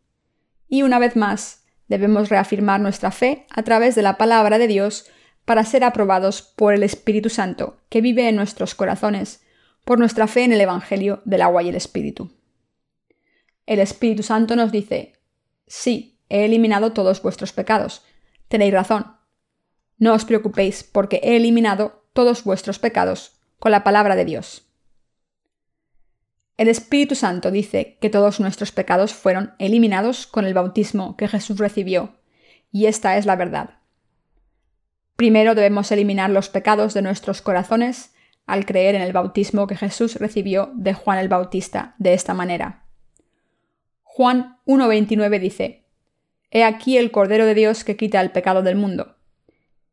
Y 0.69 0.83
una 0.83 0.99
vez 0.99 1.17
más, 1.17 1.65
debemos 1.87 2.29
reafirmar 2.29 2.79
nuestra 2.79 3.11
fe 3.11 3.47
a 3.49 3.63
través 3.63 3.95
de 3.95 4.03
la 4.03 4.19
palabra 4.19 4.59
de 4.59 4.67
Dios 4.67 5.07
para 5.47 5.65
ser 5.65 5.83
aprobados 5.83 6.43
por 6.43 6.75
el 6.75 6.83
Espíritu 6.83 7.31
Santo 7.31 7.79
que 7.89 8.03
vive 8.03 8.29
en 8.29 8.37
nuestros 8.37 8.75
corazones, 8.75 9.41
por 9.87 9.99
nuestra 9.99 10.27
fe 10.27 10.45
en 10.45 10.53
el 10.53 10.61
Evangelio 10.61 11.23
del 11.25 11.41
agua 11.41 11.63
y 11.63 11.71
el 11.71 11.77
Espíritu. 11.77 12.31
El 13.65 13.79
Espíritu 13.79 14.23
Santo 14.23 14.57
nos 14.57 14.73
dice, 14.73 15.15
sí, 15.67 16.21
he 16.29 16.45
eliminado 16.45 16.93
todos 16.93 17.23
vuestros 17.23 17.55
pecados. 17.55 18.05
Tenéis 18.49 18.75
razón. 18.75 19.17
No 19.97 20.13
os 20.13 20.27
preocupéis 20.27 20.85
porque 20.85 21.19
he 21.23 21.37
eliminado 21.37 22.05
todos 22.13 22.45
vuestros 22.45 22.79
pecados 22.79 23.41
con 23.59 23.73
la 23.73 23.85
palabra 23.85 24.15
de 24.15 24.27
Dios. 24.27 24.68
El 26.59 26.67
Espíritu 26.67 27.15
Santo 27.15 27.53
dice 27.53 27.99
que 28.01 28.11
todos 28.11 28.41
nuestros 28.41 28.73
pecados 28.73 29.15
fueron 29.15 29.55
eliminados 29.61 30.27
con 30.27 30.45
el 30.45 30.55
bautismo 30.55 31.17
que 31.17 31.29
Jesús 31.29 31.59
recibió, 31.59 32.17
y 32.73 32.87
esta 32.87 33.17
es 33.17 33.27
la 33.27 33.37
verdad. 33.37 33.79
Primero 35.15 35.55
debemos 35.55 35.93
eliminar 35.93 36.31
los 36.31 36.49
pecados 36.49 36.95
de 36.95 37.03
nuestros 37.03 37.43
corazones 37.43 38.13
al 38.45 38.67
creer 38.67 38.97
en 38.97 39.03
el 39.03 39.13
bautismo 39.13 39.69
que 39.69 39.77
Jesús 39.77 40.17
recibió 40.17 40.73
de 40.75 40.95
Juan 40.95 41.19
el 41.19 41.29
Bautista 41.29 41.95
de 41.99 42.15
esta 42.15 42.35
manera. 42.35 42.87
Juan 44.03 44.59
1.29 44.67 45.39
dice, 45.39 45.85
He 46.51 46.65
aquí 46.65 46.99
el 46.99 47.13
Cordero 47.13 47.47
de 47.47 47.55
Dios 47.55 47.85
que 47.85 47.97
quita 47.97 48.21
el 48.21 48.33
pecado 48.33 48.63
del 48.63 48.75
mundo. 48.75 49.17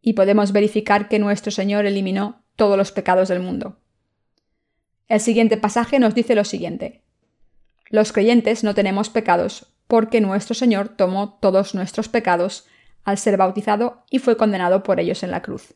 Y 0.01 0.13
podemos 0.13 0.51
verificar 0.51 1.10
que 1.10 1.19
nuestro 1.19 1.51
Señor 1.51 1.86
eliminó 1.86 2.43
todos 2.55 2.75
los 2.75 2.91
pecados 2.91 3.27
del 3.27 3.41
mundo. 3.41 3.77
El 5.07 5.19
siguiente 5.19 5.57
pasaje 5.57 6.00
nos 6.00 6.15
dice 6.15 6.35
lo 6.35 6.43
siguiente. 6.43 7.03
Los 7.89 8.12
creyentes 8.12 8.63
no 8.63 8.74
tenemos 8.74 9.09
pecados 9.09 9.71
porque 9.88 10.19
nuestro 10.19 10.55
Señor 10.55 10.89
tomó 10.89 11.38
todos 11.39 11.75
nuestros 11.75 12.09
pecados 12.09 12.65
al 13.03 13.17
ser 13.19 13.38
bautizado 13.38 14.03
y 14.09 14.19
fue 14.19 14.35
condenado 14.35 14.81
por 14.81 15.00
ellos 15.00 15.21
en 15.21 15.31
la 15.31 15.41
cruz. 15.41 15.75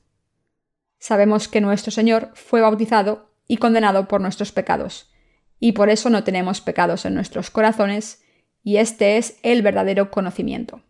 Sabemos 0.98 1.48
que 1.48 1.62
nuestro 1.62 1.92
Señor 1.92 2.32
fue 2.34 2.62
bautizado 2.62 3.32
y 3.48 3.58
condenado 3.58 4.08
por 4.08 4.20
nuestros 4.20 4.52
pecados, 4.52 5.12
y 5.60 5.72
por 5.74 5.90
eso 5.90 6.10
no 6.10 6.24
tenemos 6.24 6.62
pecados 6.62 7.06
en 7.06 7.14
nuestros 7.14 7.50
corazones, 7.52 8.24
y 8.64 8.78
este 8.78 9.18
es 9.18 9.40
el 9.44 9.62
verdadero 9.62 10.12
conocimiento. 10.12 10.82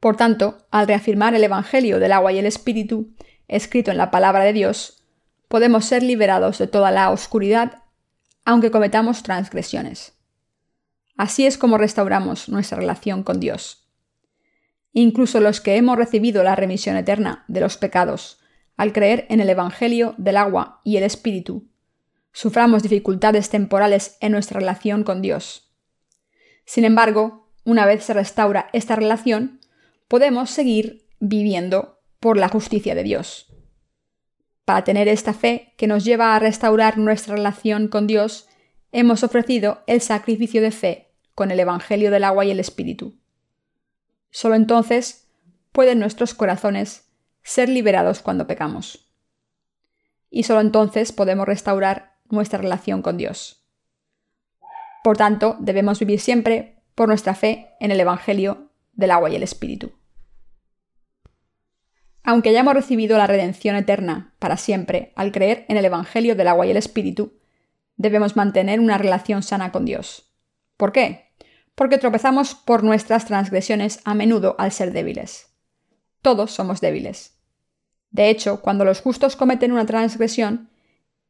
Por 0.00 0.16
tanto, 0.16 0.66
al 0.70 0.86
reafirmar 0.86 1.34
el 1.34 1.42
Evangelio 1.42 1.98
del 1.98 2.12
agua 2.12 2.32
y 2.32 2.38
el 2.38 2.46
Espíritu, 2.46 3.14
escrito 3.48 3.90
en 3.90 3.96
la 3.96 4.10
palabra 4.10 4.44
de 4.44 4.52
Dios, 4.52 5.05
podemos 5.48 5.84
ser 5.84 6.02
liberados 6.02 6.58
de 6.58 6.66
toda 6.66 6.90
la 6.90 7.10
oscuridad 7.10 7.82
aunque 8.46 8.70
cometamos 8.70 9.22
transgresiones. 9.24 10.14
Así 11.16 11.46
es 11.46 11.58
como 11.58 11.78
restauramos 11.78 12.48
nuestra 12.48 12.78
relación 12.78 13.22
con 13.24 13.40
Dios. 13.40 13.88
Incluso 14.92 15.40
los 15.40 15.60
que 15.60 15.76
hemos 15.76 15.98
recibido 15.98 16.42
la 16.42 16.54
remisión 16.54 16.96
eterna 16.96 17.44
de 17.48 17.60
los 17.60 17.76
pecados 17.76 18.38
al 18.76 18.92
creer 18.92 19.26
en 19.28 19.40
el 19.40 19.50
Evangelio 19.50 20.14
del 20.16 20.36
agua 20.36 20.80
y 20.84 20.96
el 20.96 21.02
Espíritu, 21.02 21.68
suframos 22.32 22.82
dificultades 22.82 23.50
temporales 23.50 24.16
en 24.20 24.32
nuestra 24.32 24.60
relación 24.60 25.02
con 25.02 25.22
Dios. 25.22 25.72
Sin 26.64 26.84
embargo, 26.84 27.50
una 27.64 27.84
vez 27.84 28.04
se 28.04 28.14
restaura 28.14 28.68
esta 28.72 28.94
relación, 28.94 29.60
podemos 30.06 30.50
seguir 30.50 31.08
viviendo 31.18 32.00
por 32.20 32.36
la 32.36 32.48
justicia 32.48 32.94
de 32.94 33.02
Dios. 33.02 33.45
Para 34.66 34.82
tener 34.82 35.06
esta 35.06 35.32
fe 35.32 35.72
que 35.76 35.86
nos 35.86 36.04
lleva 36.04 36.34
a 36.34 36.40
restaurar 36.40 36.98
nuestra 36.98 37.36
relación 37.36 37.86
con 37.86 38.08
Dios, 38.08 38.48
hemos 38.90 39.22
ofrecido 39.22 39.84
el 39.86 40.00
sacrificio 40.00 40.60
de 40.60 40.72
fe 40.72 41.12
con 41.36 41.52
el 41.52 41.60
Evangelio 41.60 42.10
del 42.10 42.24
agua 42.24 42.44
y 42.44 42.50
el 42.50 42.58
Espíritu. 42.58 43.14
Solo 44.32 44.56
entonces 44.56 45.28
pueden 45.70 46.00
nuestros 46.00 46.34
corazones 46.34 47.08
ser 47.44 47.68
liberados 47.68 48.22
cuando 48.22 48.48
pecamos. 48.48 49.08
Y 50.30 50.42
solo 50.42 50.60
entonces 50.60 51.12
podemos 51.12 51.46
restaurar 51.46 52.16
nuestra 52.28 52.58
relación 52.58 53.02
con 53.02 53.16
Dios. 53.16 53.64
Por 55.04 55.16
tanto, 55.16 55.56
debemos 55.60 56.00
vivir 56.00 56.18
siempre 56.18 56.82
por 56.96 57.06
nuestra 57.06 57.36
fe 57.36 57.68
en 57.78 57.92
el 57.92 58.00
Evangelio 58.00 58.72
del 58.94 59.12
agua 59.12 59.30
y 59.30 59.36
el 59.36 59.44
Espíritu. 59.44 59.95
Aunque 62.28 62.48
hayamos 62.48 62.74
recibido 62.74 63.16
la 63.18 63.28
redención 63.28 63.76
eterna 63.76 64.34
para 64.40 64.56
siempre 64.56 65.12
al 65.14 65.30
creer 65.30 65.64
en 65.68 65.76
el 65.76 65.84
Evangelio 65.84 66.34
del 66.34 66.48
agua 66.48 66.66
y 66.66 66.72
el 66.72 66.76
Espíritu, 66.76 67.34
debemos 67.96 68.34
mantener 68.34 68.80
una 68.80 68.98
relación 68.98 69.44
sana 69.44 69.70
con 69.70 69.84
Dios. 69.84 70.28
¿Por 70.76 70.90
qué? 70.90 71.30
Porque 71.76 71.98
tropezamos 71.98 72.56
por 72.56 72.82
nuestras 72.82 73.26
transgresiones 73.26 74.00
a 74.04 74.14
menudo 74.14 74.56
al 74.58 74.72
ser 74.72 74.92
débiles. 74.92 75.54
Todos 76.20 76.50
somos 76.50 76.80
débiles. 76.80 77.38
De 78.10 78.28
hecho, 78.28 78.60
cuando 78.60 78.84
los 78.84 79.02
justos 79.02 79.36
cometen 79.36 79.70
una 79.70 79.86
transgresión, 79.86 80.68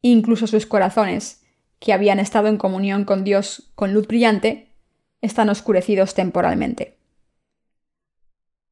incluso 0.01 0.47
sus 0.47 0.65
corazones, 0.65 1.45
que 1.79 1.93
habían 1.93 2.19
estado 2.19 2.49
en 2.49 2.57
comunión 2.57 3.05
con 3.05 3.23
Dios 3.23 3.71
con 3.75 3.93
luz 3.93 4.07
brillante, 4.07 4.73
están 5.21 5.51
oscurecidos 5.51 6.15
temporalmente. 6.15 6.96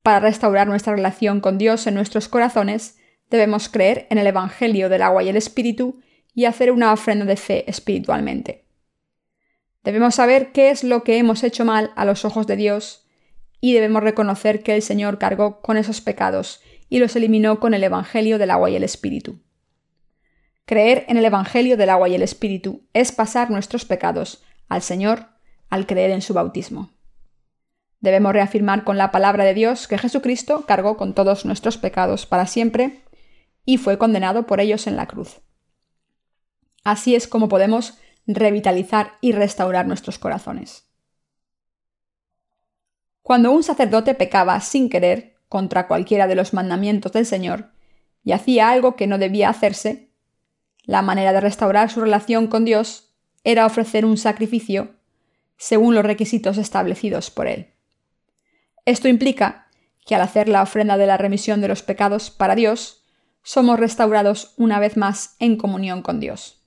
Para 0.04 0.20
restaurar 0.20 0.66
nuestra 0.66 0.94
relación 0.94 1.40
con 1.40 1.56
Dios 1.56 1.86
en 1.86 1.94
nuestros 1.94 2.28
corazones, 2.28 2.98
debemos 3.30 3.70
creer 3.70 4.06
en 4.10 4.18
el 4.18 4.26
Evangelio 4.26 4.90
del 4.90 5.00
agua 5.00 5.22
y 5.22 5.30
el 5.30 5.36
Espíritu 5.36 5.98
y 6.34 6.44
hacer 6.44 6.70
una 6.72 6.92
ofrenda 6.92 7.24
de 7.24 7.38
fe 7.38 7.64
espiritualmente. 7.70 8.66
Debemos 9.82 10.16
saber 10.16 10.52
qué 10.52 10.68
es 10.68 10.84
lo 10.84 11.04
que 11.04 11.16
hemos 11.16 11.42
hecho 11.42 11.64
mal 11.64 11.90
a 11.96 12.04
los 12.04 12.26
ojos 12.26 12.46
de 12.46 12.56
Dios 12.56 13.06
y 13.62 13.72
debemos 13.72 14.02
reconocer 14.02 14.62
que 14.62 14.74
el 14.74 14.82
Señor 14.82 15.16
cargó 15.16 15.62
con 15.62 15.78
esos 15.78 16.02
pecados 16.02 16.60
y 16.90 16.98
los 16.98 17.16
eliminó 17.16 17.58
con 17.58 17.72
el 17.72 17.82
Evangelio 17.82 18.36
del 18.36 18.50
agua 18.50 18.68
y 18.68 18.76
el 18.76 18.84
Espíritu. 18.84 19.40
Creer 20.66 21.06
en 21.08 21.16
el 21.16 21.24
Evangelio 21.24 21.78
del 21.78 21.88
agua 21.88 22.10
y 22.10 22.14
el 22.14 22.22
Espíritu 22.22 22.82
es 22.92 23.10
pasar 23.10 23.50
nuestros 23.50 23.86
pecados 23.86 24.44
al 24.68 24.82
Señor 24.82 25.28
al 25.70 25.86
creer 25.86 26.10
en 26.10 26.20
su 26.20 26.34
bautismo. 26.34 26.93
Debemos 28.04 28.34
reafirmar 28.34 28.84
con 28.84 28.98
la 28.98 29.10
palabra 29.10 29.44
de 29.44 29.54
Dios 29.54 29.88
que 29.88 29.96
Jesucristo 29.96 30.66
cargó 30.66 30.98
con 30.98 31.14
todos 31.14 31.46
nuestros 31.46 31.78
pecados 31.78 32.26
para 32.26 32.46
siempre 32.46 33.02
y 33.64 33.78
fue 33.78 33.96
condenado 33.96 34.44
por 34.44 34.60
ellos 34.60 34.86
en 34.86 34.96
la 34.96 35.06
cruz. 35.06 35.40
Así 36.82 37.14
es 37.14 37.26
como 37.26 37.48
podemos 37.48 37.96
revitalizar 38.26 39.12
y 39.22 39.32
restaurar 39.32 39.86
nuestros 39.86 40.18
corazones. 40.18 40.86
Cuando 43.22 43.52
un 43.52 43.62
sacerdote 43.62 44.14
pecaba 44.14 44.60
sin 44.60 44.90
querer 44.90 45.38
contra 45.48 45.88
cualquiera 45.88 46.26
de 46.26 46.34
los 46.34 46.52
mandamientos 46.52 47.12
del 47.12 47.24
Señor 47.24 47.70
y 48.22 48.32
hacía 48.32 48.68
algo 48.68 48.96
que 48.96 49.06
no 49.06 49.16
debía 49.16 49.48
hacerse, 49.48 50.10
la 50.82 51.00
manera 51.00 51.32
de 51.32 51.40
restaurar 51.40 51.90
su 51.90 52.02
relación 52.02 52.48
con 52.48 52.66
Dios 52.66 53.14
era 53.44 53.64
ofrecer 53.64 54.04
un 54.04 54.18
sacrificio 54.18 54.90
según 55.56 55.94
los 55.94 56.04
requisitos 56.04 56.58
establecidos 56.58 57.30
por 57.30 57.46
él. 57.46 57.73
Esto 58.84 59.08
implica 59.08 59.68
que 60.04 60.14
al 60.14 60.20
hacer 60.20 60.48
la 60.48 60.62
ofrenda 60.62 60.96
de 60.98 61.06
la 61.06 61.16
remisión 61.16 61.60
de 61.60 61.68
los 61.68 61.82
pecados 61.82 62.30
para 62.30 62.54
Dios, 62.54 63.02
somos 63.42 63.78
restaurados 63.78 64.52
una 64.56 64.78
vez 64.78 64.96
más 64.96 65.36
en 65.38 65.56
comunión 65.56 66.02
con 66.02 66.20
Dios. 66.20 66.62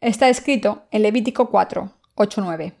Está 0.00 0.28
escrito 0.28 0.86
en 0.90 1.02
Levítico 1.02 1.50
4, 1.50 1.92
8, 2.14 2.40
9. 2.40 2.74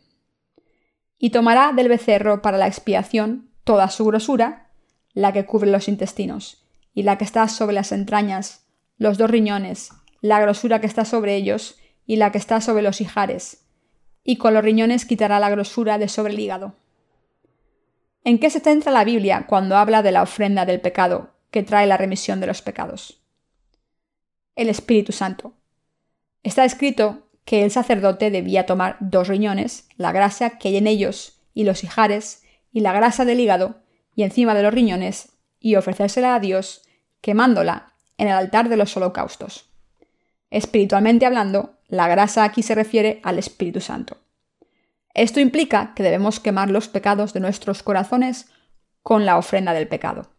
Y 1.18 1.30
tomará 1.30 1.72
del 1.72 1.88
becerro 1.88 2.42
para 2.42 2.58
la 2.58 2.66
expiación 2.66 3.50
toda 3.62 3.88
su 3.88 4.04
grosura, 4.04 4.70
la 5.12 5.32
que 5.32 5.46
cubre 5.46 5.70
los 5.70 5.88
intestinos, 5.88 6.66
y 6.92 7.04
la 7.04 7.16
que 7.16 7.24
está 7.24 7.46
sobre 7.48 7.74
las 7.74 7.92
entrañas, 7.92 8.66
los 8.98 9.18
dos 9.18 9.30
riñones, 9.30 9.90
la 10.20 10.40
grosura 10.40 10.80
que 10.80 10.86
está 10.86 11.04
sobre 11.04 11.36
ellos, 11.36 11.78
y 12.06 12.16
la 12.16 12.32
que 12.32 12.38
está 12.38 12.60
sobre 12.60 12.82
los 12.82 13.00
hijares, 13.00 13.64
y 14.24 14.36
con 14.36 14.52
los 14.52 14.64
riñones 14.64 15.06
quitará 15.06 15.38
la 15.38 15.50
grosura 15.50 15.96
de 15.98 16.08
sobre 16.08 16.34
el 16.34 16.40
hígado 16.40 16.74
¿En 18.24 18.38
qué 18.38 18.50
se 18.50 18.60
centra 18.60 18.90
la 18.90 19.04
Biblia 19.04 19.46
cuando 19.46 19.76
habla 19.76 20.02
de 20.02 20.12
la 20.12 20.22
ofrenda 20.22 20.64
del 20.64 20.80
pecado 20.80 21.34
que 21.54 21.62
trae 21.62 21.86
la 21.86 21.96
remisión 21.96 22.40
de 22.40 22.48
los 22.48 22.62
pecados. 22.62 23.20
El 24.56 24.68
Espíritu 24.68 25.12
Santo. 25.12 25.52
Está 26.42 26.64
escrito 26.64 27.28
que 27.44 27.62
el 27.62 27.70
sacerdote 27.70 28.32
debía 28.32 28.66
tomar 28.66 28.96
dos 28.98 29.28
riñones, 29.28 29.88
la 29.96 30.10
grasa 30.10 30.58
que 30.58 30.66
hay 30.66 30.78
en 30.78 30.88
ellos 30.88 31.38
y 31.54 31.62
los 31.62 31.84
hijares, 31.84 32.42
y 32.72 32.80
la 32.80 32.92
grasa 32.92 33.24
del 33.24 33.38
hígado, 33.38 33.76
y 34.16 34.24
encima 34.24 34.52
de 34.52 34.64
los 34.64 34.74
riñones, 34.74 35.28
y 35.60 35.76
ofrecérsela 35.76 36.34
a 36.34 36.40
Dios, 36.40 36.82
quemándola 37.20 37.92
en 38.18 38.26
el 38.26 38.34
altar 38.34 38.68
de 38.68 38.76
los 38.76 38.96
holocaustos. 38.96 39.70
Espiritualmente 40.50 41.24
hablando, 41.24 41.76
la 41.86 42.08
grasa 42.08 42.42
aquí 42.42 42.64
se 42.64 42.74
refiere 42.74 43.20
al 43.22 43.38
Espíritu 43.38 43.80
Santo. 43.80 44.16
Esto 45.14 45.38
implica 45.38 45.94
que 45.94 46.02
debemos 46.02 46.40
quemar 46.40 46.70
los 46.70 46.88
pecados 46.88 47.32
de 47.32 47.40
nuestros 47.40 47.84
corazones 47.84 48.50
con 49.02 49.24
la 49.24 49.38
ofrenda 49.38 49.72
del 49.72 49.86
pecado. 49.86 50.32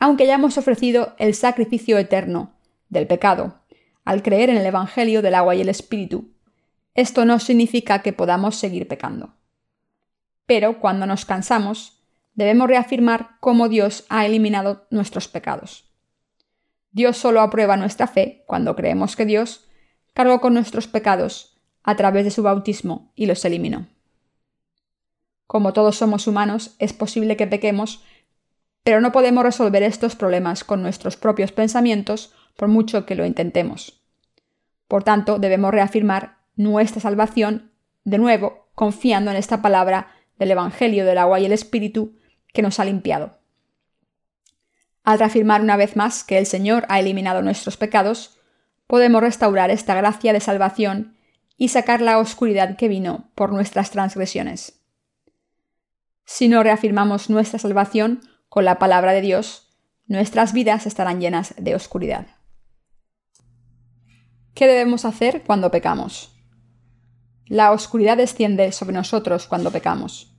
Aunque 0.00 0.24
hayamos 0.24 0.58
ofrecido 0.58 1.14
el 1.18 1.34
sacrificio 1.34 1.98
eterno 1.98 2.54
del 2.88 3.06
pecado 3.06 3.60
al 4.04 4.22
creer 4.22 4.50
en 4.50 4.56
el 4.56 4.66
Evangelio 4.66 5.22
del 5.22 5.34
agua 5.34 5.54
y 5.54 5.60
el 5.60 5.68
Espíritu, 5.68 6.32
esto 6.94 7.24
no 7.24 7.38
significa 7.38 8.02
que 8.02 8.12
podamos 8.12 8.56
seguir 8.56 8.88
pecando. 8.88 9.34
Pero 10.46 10.80
cuando 10.80 11.06
nos 11.06 11.24
cansamos, 11.24 12.02
debemos 12.34 12.68
reafirmar 12.68 13.36
cómo 13.40 13.68
Dios 13.68 14.04
ha 14.08 14.26
eliminado 14.26 14.86
nuestros 14.90 15.28
pecados. 15.28 15.92
Dios 16.90 17.16
solo 17.16 17.40
aprueba 17.40 17.76
nuestra 17.76 18.08
fe 18.08 18.42
cuando 18.46 18.74
creemos 18.74 19.14
que 19.14 19.26
Dios 19.26 19.68
cargó 20.14 20.40
con 20.40 20.54
nuestros 20.54 20.88
pecados 20.88 21.57
a 21.88 21.96
través 21.96 22.22
de 22.22 22.30
su 22.30 22.42
bautismo 22.42 23.12
y 23.14 23.24
los 23.24 23.46
eliminó. 23.46 23.86
Como 25.46 25.72
todos 25.72 25.96
somos 25.96 26.26
humanos, 26.26 26.76
es 26.78 26.92
posible 26.92 27.38
que 27.38 27.46
pequemos, 27.46 28.04
pero 28.82 29.00
no 29.00 29.10
podemos 29.10 29.42
resolver 29.42 29.82
estos 29.82 30.14
problemas 30.14 30.64
con 30.64 30.82
nuestros 30.82 31.16
propios 31.16 31.50
pensamientos 31.50 32.34
por 32.56 32.68
mucho 32.68 33.06
que 33.06 33.14
lo 33.14 33.24
intentemos. 33.24 34.02
Por 34.86 35.02
tanto, 35.02 35.38
debemos 35.38 35.70
reafirmar 35.70 36.36
nuestra 36.56 37.00
salvación 37.00 37.72
de 38.04 38.18
nuevo, 38.18 38.68
confiando 38.74 39.30
en 39.30 39.38
esta 39.38 39.62
palabra 39.62 40.08
del 40.38 40.50
Evangelio 40.50 41.06
del 41.06 41.16
agua 41.16 41.40
y 41.40 41.46
el 41.46 41.52
Espíritu 41.52 42.18
que 42.52 42.60
nos 42.60 42.78
ha 42.80 42.84
limpiado. 42.84 43.38
Al 45.04 45.18
reafirmar 45.18 45.62
una 45.62 45.78
vez 45.78 45.96
más 45.96 46.22
que 46.22 46.36
el 46.36 46.44
Señor 46.44 46.84
ha 46.90 47.00
eliminado 47.00 47.40
nuestros 47.40 47.78
pecados, 47.78 48.38
podemos 48.86 49.22
restaurar 49.22 49.70
esta 49.70 49.94
gracia 49.94 50.34
de 50.34 50.40
salvación 50.40 51.14
y 51.58 51.68
sacar 51.68 52.00
la 52.00 52.18
oscuridad 52.18 52.76
que 52.76 52.88
vino 52.88 53.30
por 53.34 53.52
nuestras 53.52 53.90
transgresiones. 53.90 54.80
Si 56.24 56.48
no 56.48 56.62
reafirmamos 56.62 57.28
nuestra 57.28 57.58
salvación 57.58 58.20
con 58.48 58.64
la 58.64 58.78
palabra 58.78 59.12
de 59.12 59.20
Dios, 59.20 59.68
nuestras 60.06 60.52
vidas 60.52 60.86
estarán 60.86 61.20
llenas 61.20 61.54
de 61.58 61.74
oscuridad. 61.74 62.28
¿Qué 64.54 64.66
debemos 64.66 65.04
hacer 65.04 65.42
cuando 65.42 65.70
pecamos? 65.70 66.34
La 67.46 67.72
oscuridad 67.72 68.16
desciende 68.16 68.72
sobre 68.72 68.94
nosotros 68.94 69.46
cuando 69.46 69.70
pecamos. 69.70 70.34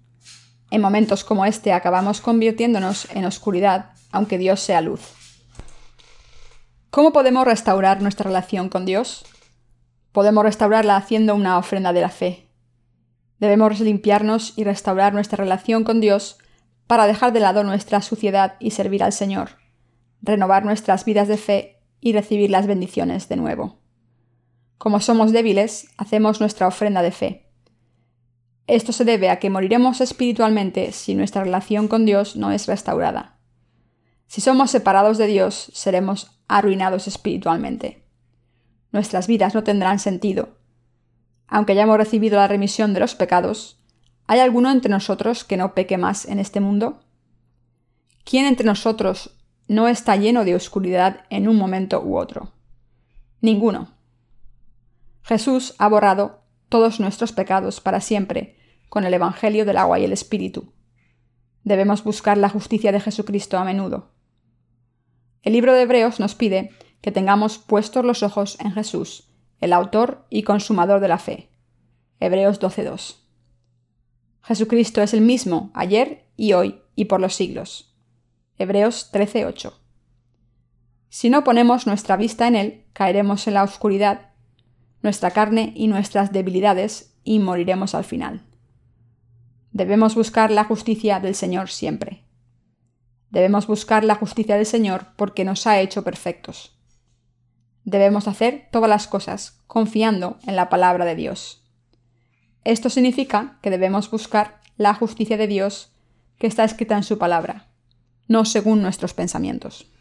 En 0.71 0.81
momentos 0.81 1.23
como 1.23 1.45
este 1.45 1.73
acabamos 1.73 2.21
convirtiéndonos 2.21 3.07
en 3.13 3.25
oscuridad, 3.25 3.91
aunque 4.11 4.37
Dios 4.37 4.59
sea 4.61 4.81
luz. 4.81 5.01
¿Cómo 6.91 7.11
podemos 7.11 7.45
restaurar 7.45 8.01
nuestra 8.01 8.25
relación 8.25 8.69
con 8.69 8.85
Dios? 8.85 9.25
Podemos 10.11 10.43
restaurarla 10.43 10.95
haciendo 10.95 11.35
una 11.35 11.57
ofrenda 11.57 11.93
de 11.93 12.01
la 12.01 12.09
fe. 12.09 12.49
Debemos 13.39 13.79
limpiarnos 13.79 14.53
y 14.57 14.63
restaurar 14.63 15.13
nuestra 15.13 15.37
relación 15.37 15.83
con 15.83 16.01
Dios 16.01 16.37
para 16.87 17.07
dejar 17.07 17.31
de 17.33 17.39
lado 17.39 17.63
nuestra 17.63 18.01
suciedad 18.01 18.55
y 18.59 18.71
servir 18.71 19.03
al 19.03 19.13
Señor, 19.13 19.51
renovar 20.21 20.65
nuestras 20.65 21.05
vidas 21.05 21.27
de 21.27 21.37
fe 21.37 21.79
y 22.01 22.13
recibir 22.13 22.49
las 22.49 22.67
bendiciones 22.67 23.29
de 23.29 23.35
nuevo. 23.35 23.79
Como 24.77 24.99
somos 24.99 25.31
débiles, 25.31 25.89
hacemos 25.97 26.39
nuestra 26.39 26.67
ofrenda 26.67 27.01
de 27.01 27.11
fe. 27.11 27.51
Esto 28.65 28.91
se 28.91 29.05
debe 29.05 29.29
a 29.29 29.39
que 29.39 29.49
moriremos 29.49 29.99
espiritualmente 30.01 30.91
si 30.91 31.15
nuestra 31.15 31.43
relación 31.43 31.87
con 31.87 32.05
Dios 32.05 32.35
no 32.35 32.51
es 32.51 32.67
restaurada. 32.67 33.39
Si 34.27 34.41
somos 34.41 34.71
separados 34.71 35.17
de 35.17 35.27
Dios, 35.27 35.71
seremos 35.73 36.39
arruinados 36.47 37.07
espiritualmente. 37.07 38.03
Nuestras 38.91 39.27
vidas 39.27 39.53
no 39.53 39.63
tendrán 39.63 39.99
sentido. 39.99 40.57
Aunque 41.47 41.73
hayamos 41.73 41.97
recibido 41.97 42.37
la 42.37 42.47
remisión 42.47 42.93
de 42.93 42.99
los 42.99 43.15
pecados, 43.15 43.79
¿hay 44.27 44.39
alguno 44.39 44.71
entre 44.71 44.91
nosotros 44.91 45.43
que 45.43 45.57
no 45.57 45.73
peque 45.73 45.97
más 45.97 46.25
en 46.25 46.39
este 46.39 46.59
mundo? 46.59 47.01
¿Quién 48.23 48.45
entre 48.45 48.65
nosotros 48.65 49.37
no 49.67 49.87
está 49.87 50.15
lleno 50.15 50.45
de 50.45 50.55
oscuridad 50.55 51.25
en 51.29 51.47
un 51.47 51.55
momento 51.55 52.01
u 52.01 52.17
otro? 52.17 52.53
Ninguno. 53.41 53.93
Jesús 55.23 55.75
ha 55.77 55.87
borrado 55.87 56.43
todos 56.69 56.99
nuestros 56.99 57.31
pecados 57.31 57.81
para 57.81 58.01
siempre 58.01 58.57
con 58.89 59.05
el 59.05 59.13
Evangelio 59.13 59.65
del 59.65 59.77
agua 59.77 59.99
y 59.99 60.05
el 60.05 60.13
Espíritu. 60.13 60.73
Debemos 61.63 62.03
buscar 62.03 62.37
la 62.37 62.49
justicia 62.49 62.91
de 62.91 62.99
Jesucristo 62.99 63.57
a 63.57 63.63
menudo. 63.63 64.11
El 65.41 65.53
libro 65.53 65.73
de 65.73 65.83
Hebreos 65.83 66.19
nos 66.19 66.35
pide 66.35 66.71
que 67.01 67.11
tengamos 67.11 67.57
puestos 67.57 68.05
los 68.05 68.23
ojos 68.23 68.57
en 68.59 68.71
Jesús, 68.71 69.29
el 69.61 69.73
autor 69.73 70.25
y 70.29 70.43
consumador 70.43 70.99
de 70.99 71.07
la 71.07 71.17
fe. 71.17 71.49
Hebreos 72.19 72.59
12.2. 72.59 73.17
Jesucristo 74.43 75.01
es 75.01 75.13
el 75.13 75.21
mismo 75.21 75.71
ayer 75.73 76.27
y 76.35 76.53
hoy 76.53 76.81
y 76.95 77.05
por 77.05 77.21
los 77.21 77.35
siglos. 77.35 77.95
Hebreos 78.57 79.11
13.8. 79.13 79.73
Si 81.09 81.29
no 81.29 81.43
ponemos 81.43 81.87
nuestra 81.87 82.17
vista 82.17 82.47
en 82.47 82.55
Él, 82.55 82.85
caeremos 82.93 83.47
en 83.47 83.55
la 83.55 83.63
oscuridad 83.63 84.29
nuestra 85.01 85.31
carne 85.31 85.71
y 85.75 85.87
nuestras 85.87 86.31
debilidades 86.33 87.15
y 87.23 87.39
moriremos 87.39 87.95
al 87.95 88.03
final. 88.03 88.45
Debemos 89.71 90.15
buscar 90.15 90.51
la 90.51 90.65
justicia 90.65 91.19
del 91.19 91.35
Señor 91.35 91.69
siempre. 91.69 92.25
Debemos 93.29 93.67
buscar 93.67 94.03
la 94.03 94.15
justicia 94.15 94.55
del 94.55 94.65
Señor 94.65 95.07
porque 95.15 95.45
nos 95.45 95.67
ha 95.67 95.79
hecho 95.79 96.03
perfectos. 96.03 96.78
Debemos 97.83 98.27
hacer 98.27 98.67
todas 98.71 98.89
las 98.89 99.07
cosas 99.07 99.61
confiando 99.67 100.37
en 100.45 100.55
la 100.55 100.69
palabra 100.69 101.05
de 101.05 101.15
Dios. 101.15 101.63
Esto 102.63 102.89
significa 102.89 103.57
que 103.61 103.69
debemos 103.69 104.11
buscar 104.11 104.61
la 104.77 104.93
justicia 104.93 105.37
de 105.37 105.47
Dios 105.47 105.91
que 106.37 106.47
está 106.47 106.63
escrita 106.63 106.95
en 106.95 107.03
su 107.03 107.17
palabra, 107.17 107.67
no 108.27 108.45
según 108.45 108.81
nuestros 108.81 109.13
pensamientos. 109.13 109.91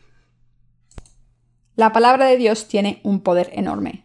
La 1.76 1.92
palabra 1.92 2.26
de 2.26 2.36
Dios 2.36 2.68
tiene 2.68 3.00
un 3.04 3.20
poder 3.20 3.50
enorme. 3.52 4.04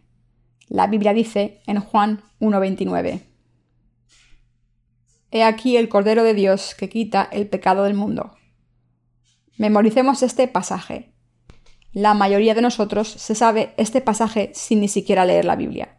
La 0.68 0.86
Biblia 0.86 1.12
dice 1.12 1.60
en 1.66 1.80
Juan 1.80 2.22
1.29. 2.40 3.22
He 5.30 5.42
aquí 5.42 5.76
el 5.76 5.88
Cordero 5.88 6.22
de 6.22 6.34
Dios 6.34 6.76
que 6.76 6.88
quita 6.88 7.28
el 7.32 7.48
pecado 7.48 7.82
del 7.82 7.94
mundo. 7.94 8.36
Memoricemos 9.56 10.22
este 10.22 10.46
pasaje. 10.48 11.13
La 11.94 12.12
mayoría 12.12 12.54
de 12.54 12.60
nosotros 12.60 13.08
se 13.08 13.36
sabe 13.36 13.72
este 13.76 14.00
pasaje 14.00 14.50
sin 14.52 14.80
ni 14.80 14.88
siquiera 14.88 15.24
leer 15.24 15.44
la 15.44 15.54
Biblia. 15.54 15.96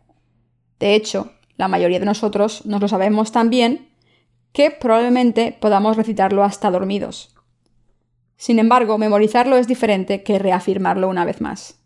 De 0.78 0.94
hecho, 0.94 1.32
la 1.56 1.70
mayoría 1.70 2.00
de 2.00 2.06
nosotros 2.06 2.66
nos 2.66 2.82
lo 2.82 2.90
sabemos 2.90 3.32
tan 3.32 3.50
bien 3.50 3.88
que 4.52 4.72
probablemente 4.72 5.58
podamos 5.58 5.96
recitarlo 5.96 6.44
hasta 6.44 6.70
dormidos. 6.70 7.34
Sin 8.36 8.60
embargo, 8.60 8.98
memorizarlo 8.98 9.56
es 9.56 9.68
diferente 9.68 10.22
que 10.22 10.38
reafirmarlo 10.38 11.08
una 11.08 11.24
vez 11.24 11.40
más. 11.40 11.80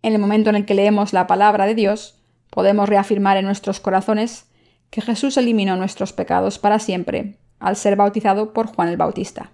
En 0.00 0.14
el 0.14 0.18
momento 0.18 0.48
en 0.48 0.56
el 0.56 0.64
que 0.64 0.74
leemos 0.74 1.12
la 1.12 1.26
palabra 1.26 1.66
de 1.66 1.74
Dios, 1.74 2.18
podemos 2.48 2.88
reafirmar 2.88 3.36
en 3.36 3.44
nuestros 3.44 3.80
corazones 3.80 4.46
que 4.88 5.02
Jesús 5.02 5.36
eliminó 5.36 5.76
nuestros 5.76 6.14
pecados 6.14 6.58
para 6.58 6.78
siempre 6.78 7.36
al 7.58 7.76
ser 7.76 7.96
bautizado 7.96 8.54
por 8.54 8.68
Juan 8.68 8.88
el 8.88 8.96
Bautista. 8.96 9.53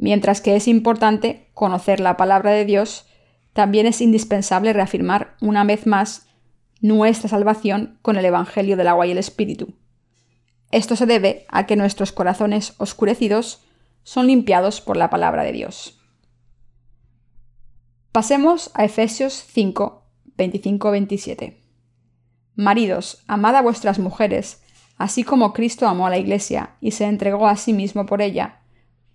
Mientras 0.00 0.40
que 0.40 0.54
es 0.54 0.68
importante 0.68 1.50
conocer 1.54 1.98
la 1.98 2.16
palabra 2.16 2.52
de 2.52 2.64
Dios, 2.64 3.06
también 3.52 3.84
es 3.84 4.00
indispensable 4.00 4.72
reafirmar 4.72 5.34
una 5.40 5.64
vez 5.64 5.88
más 5.88 6.28
nuestra 6.80 7.28
salvación 7.28 7.98
con 8.00 8.16
el 8.16 8.24
Evangelio 8.24 8.76
del 8.76 8.86
agua 8.86 9.08
y 9.08 9.10
el 9.10 9.18
Espíritu. 9.18 9.74
Esto 10.70 10.94
se 10.94 11.04
debe 11.04 11.46
a 11.48 11.66
que 11.66 11.74
nuestros 11.74 12.12
corazones 12.12 12.74
oscurecidos 12.78 13.64
son 14.04 14.28
limpiados 14.28 14.80
por 14.80 14.96
la 14.96 15.10
palabra 15.10 15.42
de 15.42 15.50
Dios. 15.50 15.98
Pasemos 18.12 18.70
a 18.74 18.84
Efesios 18.84 19.32
5, 19.48 20.04
25-27. 20.36 21.56
Maridos, 22.54 23.24
amad 23.26 23.56
a 23.56 23.62
vuestras 23.62 23.98
mujeres, 23.98 24.62
así 24.96 25.24
como 25.24 25.52
Cristo 25.52 25.88
amó 25.88 26.06
a 26.06 26.10
la 26.10 26.18
Iglesia 26.18 26.76
y 26.80 26.92
se 26.92 27.06
entregó 27.06 27.48
a 27.48 27.56
sí 27.56 27.72
mismo 27.72 28.06
por 28.06 28.22
ella, 28.22 28.60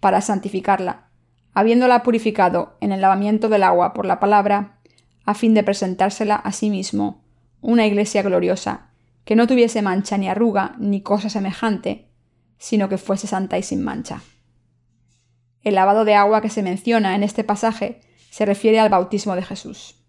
para 0.03 0.19
santificarla, 0.19 1.07
habiéndola 1.53 2.03
purificado 2.03 2.75
en 2.81 2.91
el 2.91 2.99
lavamiento 2.99 3.47
del 3.47 3.63
agua 3.63 3.93
por 3.93 4.05
la 4.05 4.19
palabra, 4.19 4.81
a 5.23 5.33
fin 5.33 5.53
de 5.53 5.63
presentársela 5.63 6.35
a 6.35 6.51
sí 6.51 6.69
mismo, 6.69 7.23
una 7.61 7.87
Iglesia 7.87 8.21
gloriosa, 8.21 8.89
que 9.23 9.37
no 9.37 9.47
tuviese 9.47 9.81
mancha 9.81 10.17
ni 10.17 10.27
arruga 10.27 10.75
ni 10.77 11.01
cosa 11.01 11.29
semejante, 11.29 12.09
sino 12.57 12.89
que 12.89 12.97
fuese 12.97 13.27
santa 13.27 13.57
y 13.57 13.63
sin 13.63 13.81
mancha. 13.81 14.21
El 15.61 15.75
lavado 15.75 16.03
de 16.03 16.15
agua 16.15 16.41
que 16.41 16.49
se 16.49 16.63
menciona 16.63 17.15
en 17.15 17.23
este 17.23 17.45
pasaje 17.45 18.01
se 18.29 18.45
refiere 18.45 18.81
al 18.81 18.89
bautismo 18.89 19.37
de 19.37 19.43
Jesús. 19.43 20.03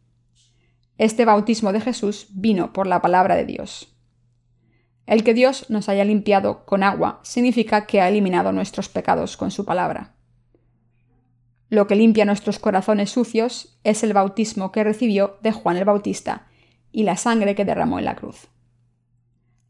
Este 0.99 1.25
bautismo 1.25 1.73
de 1.73 1.81
Jesús 1.81 2.27
vino 2.31 2.73
por 2.73 2.89
la 2.89 3.01
palabra 3.01 3.37
de 3.37 3.45
Dios. 3.45 3.94
El 5.07 5.23
que 5.23 5.35
Dios 5.35 5.69
nos 5.69 5.89
haya 5.89 6.05
limpiado 6.05 6.65
con 6.65 6.83
agua 6.83 7.21
significa 7.23 7.87
que 7.87 8.01
ha 8.01 8.09
eliminado 8.09 8.53
nuestros 8.53 8.89
pecados 8.89 9.37
con 9.37 9.51
su 9.51 9.65
palabra. 9.65 10.15
Lo 11.69 11.87
que 11.87 11.97
limpia 11.97 12.25
nuestros 12.25 12.59
corazones 12.59 13.11
sucios 13.11 13.79
es 13.85 14.03
el 14.03 14.13
bautismo 14.13 14.73
que 14.73 14.85
recibió 14.85 15.39
de 15.43 15.53
Juan 15.53 15.77
el 15.77 15.85
Bautista 15.85 16.47
y 16.93 17.03
la 17.03 17.17
sangre 17.17 17.55
que 17.55 17.65
derramó 17.65 17.99
en 17.99 18.05
la 18.07 18.17
cruz. 18.17 18.49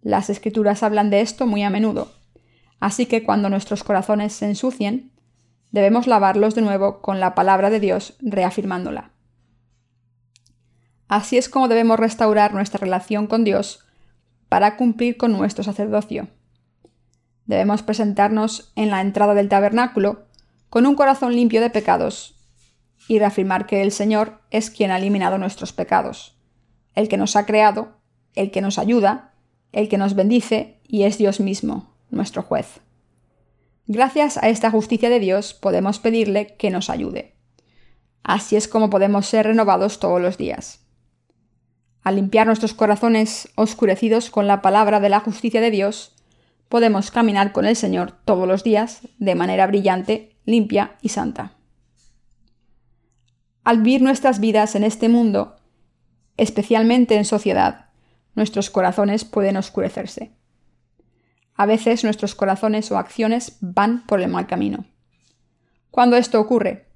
Las 0.02 0.28
escrituras 0.28 0.82
hablan 0.82 1.10
de 1.10 1.22
esto 1.22 1.46
muy 1.46 1.62
a 1.62 1.70
menudo, 1.70 2.12
así 2.78 3.06
que 3.06 3.24
cuando 3.24 3.48
nuestros 3.48 3.82
corazones 3.82 4.34
se 4.34 4.46
ensucien, 4.46 5.12
debemos 5.70 6.06
lavarlos 6.06 6.54
de 6.54 6.62
nuevo 6.62 7.00
con 7.00 7.20
la 7.20 7.34
palabra 7.34 7.70
de 7.70 7.80
Dios 7.80 8.14
reafirmándola. 8.20 9.10
Así 11.08 11.38
es 11.38 11.48
como 11.48 11.68
debemos 11.68 11.98
restaurar 11.98 12.52
nuestra 12.52 12.78
relación 12.78 13.26
con 13.26 13.44
Dios 13.44 13.84
para 14.54 14.76
cumplir 14.76 15.16
con 15.16 15.32
nuestro 15.32 15.64
sacerdocio. 15.64 16.28
Debemos 17.44 17.82
presentarnos 17.82 18.70
en 18.76 18.88
la 18.88 19.00
entrada 19.00 19.34
del 19.34 19.48
tabernáculo 19.48 20.26
con 20.70 20.86
un 20.86 20.94
corazón 20.94 21.34
limpio 21.34 21.60
de 21.60 21.70
pecados 21.70 22.36
y 23.08 23.18
reafirmar 23.18 23.66
que 23.66 23.82
el 23.82 23.90
Señor 23.90 24.42
es 24.52 24.70
quien 24.70 24.92
ha 24.92 24.98
eliminado 24.98 25.38
nuestros 25.38 25.72
pecados, 25.72 26.38
el 26.94 27.08
que 27.08 27.16
nos 27.16 27.34
ha 27.34 27.46
creado, 27.46 27.96
el 28.36 28.52
que 28.52 28.60
nos 28.60 28.78
ayuda, 28.78 29.34
el 29.72 29.88
que 29.88 29.98
nos 29.98 30.14
bendice 30.14 30.78
y 30.86 31.02
es 31.02 31.18
Dios 31.18 31.40
mismo, 31.40 31.92
nuestro 32.10 32.44
juez. 32.44 32.78
Gracias 33.88 34.36
a 34.36 34.50
esta 34.50 34.70
justicia 34.70 35.10
de 35.10 35.18
Dios 35.18 35.52
podemos 35.52 35.98
pedirle 35.98 36.54
que 36.58 36.70
nos 36.70 36.90
ayude. 36.90 37.34
Así 38.22 38.54
es 38.54 38.68
como 38.68 38.88
podemos 38.88 39.26
ser 39.26 39.46
renovados 39.46 39.98
todos 39.98 40.22
los 40.22 40.38
días. 40.38 40.83
Al 42.04 42.16
limpiar 42.16 42.46
nuestros 42.46 42.74
corazones 42.74 43.48
oscurecidos 43.54 44.28
con 44.28 44.46
la 44.46 44.60
palabra 44.60 45.00
de 45.00 45.08
la 45.08 45.20
justicia 45.20 45.62
de 45.62 45.70
Dios, 45.70 46.14
podemos 46.68 47.10
caminar 47.10 47.52
con 47.52 47.64
el 47.64 47.76
Señor 47.76 48.12
todos 48.26 48.46
los 48.46 48.62
días 48.62 49.08
de 49.18 49.34
manera 49.34 49.66
brillante 49.66 50.36
limpia 50.44 50.96
y 51.00 51.08
santa. 51.08 51.54
Al 53.64 53.78
vivir 53.78 54.02
nuestras 54.02 54.38
vidas 54.38 54.74
en 54.74 54.84
este 54.84 55.08
mundo, 55.08 55.56
especialmente 56.36 57.16
en 57.16 57.24
sociedad, 57.24 57.86
nuestros 58.34 58.68
corazones 58.68 59.24
pueden 59.24 59.56
oscurecerse. 59.56 60.36
A 61.54 61.64
veces 61.64 62.04
nuestros 62.04 62.34
corazones 62.34 62.92
o 62.92 62.98
acciones 62.98 63.56
van 63.62 64.04
por 64.04 64.20
el 64.20 64.28
mal 64.28 64.46
camino. 64.46 64.84
Cuando 65.90 66.16
esto 66.16 66.38
ocurre, 66.38 66.88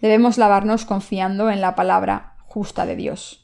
debemos 0.00 0.38
lavarnos 0.38 0.86
confiando 0.86 1.50
en 1.50 1.60
la 1.60 1.74
palabra 1.74 2.36
justa 2.46 2.86
de 2.86 2.96
Dios. 2.96 3.41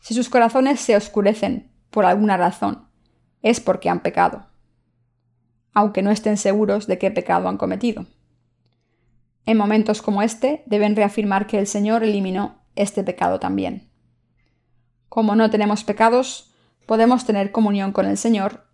Si 0.00 0.14
sus 0.14 0.28
corazones 0.28 0.80
se 0.80 0.96
oscurecen 0.96 1.70
por 1.90 2.04
alguna 2.04 2.36
razón, 2.36 2.88
es 3.42 3.60
porque 3.60 3.88
han 3.88 4.00
pecado 4.00 4.50
aunque 5.72 6.02
no 6.02 6.10
estén 6.10 6.36
seguros 6.36 6.86
de 6.86 6.98
qué 6.98 7.10
pecado 7.10 7.48
han 7.48 7.56
cometido. 7.56 8.06
En 9.46 9.56
momentos 9.56 10.02
como 10.02 10.22
este 10.22 10.62
deben 10.66 10.96
reafirmar 10.96 11.46
que 11.46 11.58
el 11.58 11.66
Señor 11.66 12.02
eliminó 12.02 12.62
este 12.76 13.02
pecado 13.02 13.40
también. 13.40 13.90
Como 15.08 15.34
no 15.34 15.50
tenemos 15.50 15.84
pecados, 15.84 16.52
podemos 16.86 17.24
tener 17.24 17.52
comunión 17.52 17.92
con 17.92 18.06
el 18.06 18.16
Señor 18.16 18.66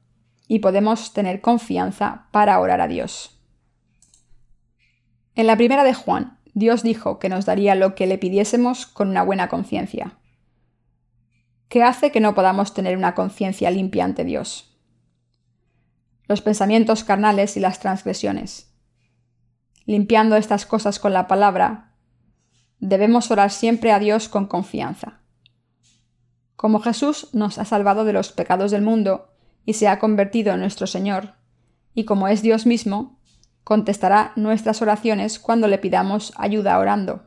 y 0.48 0.60
podemos 0.60 1.12
tener 1.12 1.40
confianza 1.40 2.28
para 2.30 2.58
orar 2.60 2.80
a 2.80 2.88
Dios. 2.88 3.40
En 5.34 5.46
la 5.46 5.56
primera 5.56 5.84
de 5.84 5.94
Juan, 5.94 6.38
Dios 6.54 6.82
dijo 6.82 7.18
que 7.18 7.28
nos 7.28 7.44
daría 7.44 7.74
lo 7.74 7.94
que 7.94 8.06
le 8.06 8.16
pidiésemos 8.16 8.86
con 8.86 9.08
una 9.08 9.22
buena 9.22 9.48
conciencia. 9.48 10.18
¿Qué 11.68 11.82
hace 11.82 12.12
que 12.12 12.20
no 12.20 12.34
podamos 12.34 12.74
tener 12.74 12.96
una 12.96 13.14
conciencia 13.14 13.70
limpia 13.70 14.04
ante 14.04 14.24
Dios? 14.24 14.76
los 16.28 16.42
pensamientos 16.42 17.04
carnales 17.04 17.56
y 17.56 17.60
las 17.60 17.80
transgresiones. 17.80 18.72
Limpiando 19.84 20.36
estas 20.36 20.66
cosas 20.66 20.98
con 20.98 21.12
la 21.12 21.28
palabra, 21.28 21.92
debemos 22.80 23.30
orar 23.30 23.50
siempre 23.50 23.92
a 23.92 23.98
Dios 23.98 24.28
con 24.28 24.46
confianza. 24.46 25.20
Como 26.56 26.80
Jesús 26.80 27.28
nos 27.32 27.58
ha 27.58 27.64
salvado 27.64 28.04
de 28.04 28.12
los 28.12 28.32
pecados 28.32 28.70
del 28.70 28.82
mundo 28.82 29.30
y 29.64 29.74
se 29.74 29.88
ha 29.88 29.98
convertido 29.98 30.54
en 30.54 30.60
nuestro 30.60 30.86
Señor, 30.86 31.34
y 31.94 32.04
como 32.04 32.28
es 32.28 32.42
Dios 32.42 32.66
mismo, 32.66 33.20
contestará 33.62 34.32
nuestras 34.36 34.82
oraciones 34.82 35.38
cuando 35.38 35.68
le 35.68 35.78
pidamos 35.78 36.32
ayuda 36.36 36.78
orando. 36.78 37.26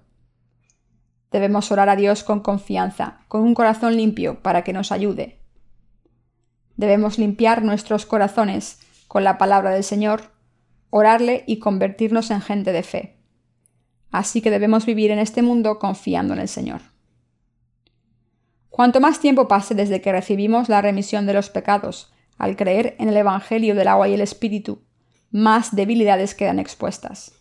Debemos 1.32 1.72
orar 1.72 1.90
a 1.90 1.96
Dios 1.96 2.24
con 2.24 2.40
confianza, 2.40 3.20
con 3.28 3.42
un 3.42 3.54
corazón 3.54 3.96
limpio, 3.96 4.42
para 4.42 4.64
que 4.64 4.74
nos 4.74 4.92
ayude. 4.92 5.40
Debemos 6.76 7.20
limpiar 7.20 7.64
nuestros 7.64 8.06
corazones 8.06 8.80
con 9.08 9.24
la 9.24 9.38
palabra 9.38 9.72
del 9.72 9.84
Señor, 9.84 10.32
orarle 10.90 11.44
y 11.46 11.60
convertirnos 11.60 12.32
en 12.32 12.42
gente 12.42 12.72
de 12.72 12.84
fe. 12.84 13.18
Así 14.12 14.42
que 14.42 14.50
debemos 14.50 14.86
vivir 14.86 15.12
en 15.12 15.20
este 15.20 15.42
mundo 15.42 15.78
confiando 15.78 16.34
en 16.34 16.40
el 16.40 16.48
Señor. 16.48 16.82
Cuanto 18.70 19.00
más 19.00 19.20
tiempo 19.20 19.48
pase 19.48 19.76
desde 19.76 20.02
que 20.02 20.12
recibimos 20.12 20.70
la 20.70 20.82
remisión 20.82 21.26
de 21.26 21.34
los 21.34 21.50
pecados, 21.50 22.12
al 22.38 22.56
creer 22.56 22.96
en 22.98 23.10
el 23.10 23.18
Evangelio 23.18 23.76
del 23.76 23.90
agua 23.90 24.08
y 24.08 24.14
el 24.14 24.22
Espíritu, 24.22 24.82
más 25.32 25.76
debilidades 25.76 26.34
quedan 26.34 26.60
expuestas. 26.60 27.34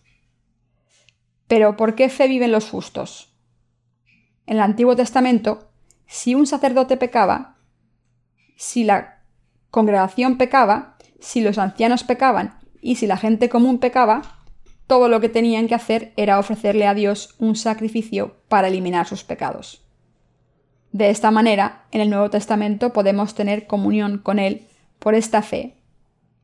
Pero 1.46 1.76
¿por 1.76 1.94
qué 1.94 2.08
fe 2.08 2.28
viven 2.28 2.52
los 2.52 2.68
justos? 2.68 3.37
En 4.48 4.56
el 4.56 4.62
Antiguo 4.62 4.96
Testamento, 4.96 5.68
si 6.06 6.34
un 6.34 6.46
sacerdote 6.46 6.96
pecaba, 6.96 7.56
si 8.56 8.82
la 8.82 9.18
congregación 9.70 10.38
pecaba, 10.38 10.96
si 11.20 11.42
los 11.42 11.58
ancianos 11.58 12.02
pecaban 12.02 12.58
y 12.80 12.96
si 12.96 13.06
la 13.06 13.18
gente 13.18 13.50
común 13.50 13.78
pecaba, 13.78 14.22
todo 14.86 15.10
lo 15.10 15.20
que 15.20 15.28
tenían 15.28 15.68
que 15.68 15.74
hacer 15.74 16.14
era 16.16 16.38
ofrecerle 16.38 16.86
a 16.86 16.94
Dios 16.94 17.34
un 17.38 17.56
sacrificio 17.56 18.36
para 18.48 18.68
eliminar 18.68 19.06
sus 19.06 19.22
pecados. 19.22 19.84
De 20.92 21.10
esta 21.10 21.30
manera, 21.30 21.84
en 21.90 22.00
el 22.00 22.08
Nuevo 22.08 22.30
Testamento 22.30 22.94
podemos 22.94 23.34
tener 23.34 23.66
comunión 23.66 24.16
con 24.16 24.38
Él 24.38 24.66
por 24.98 25.14
esta 25.14 25.42
fe, 25.42 25.76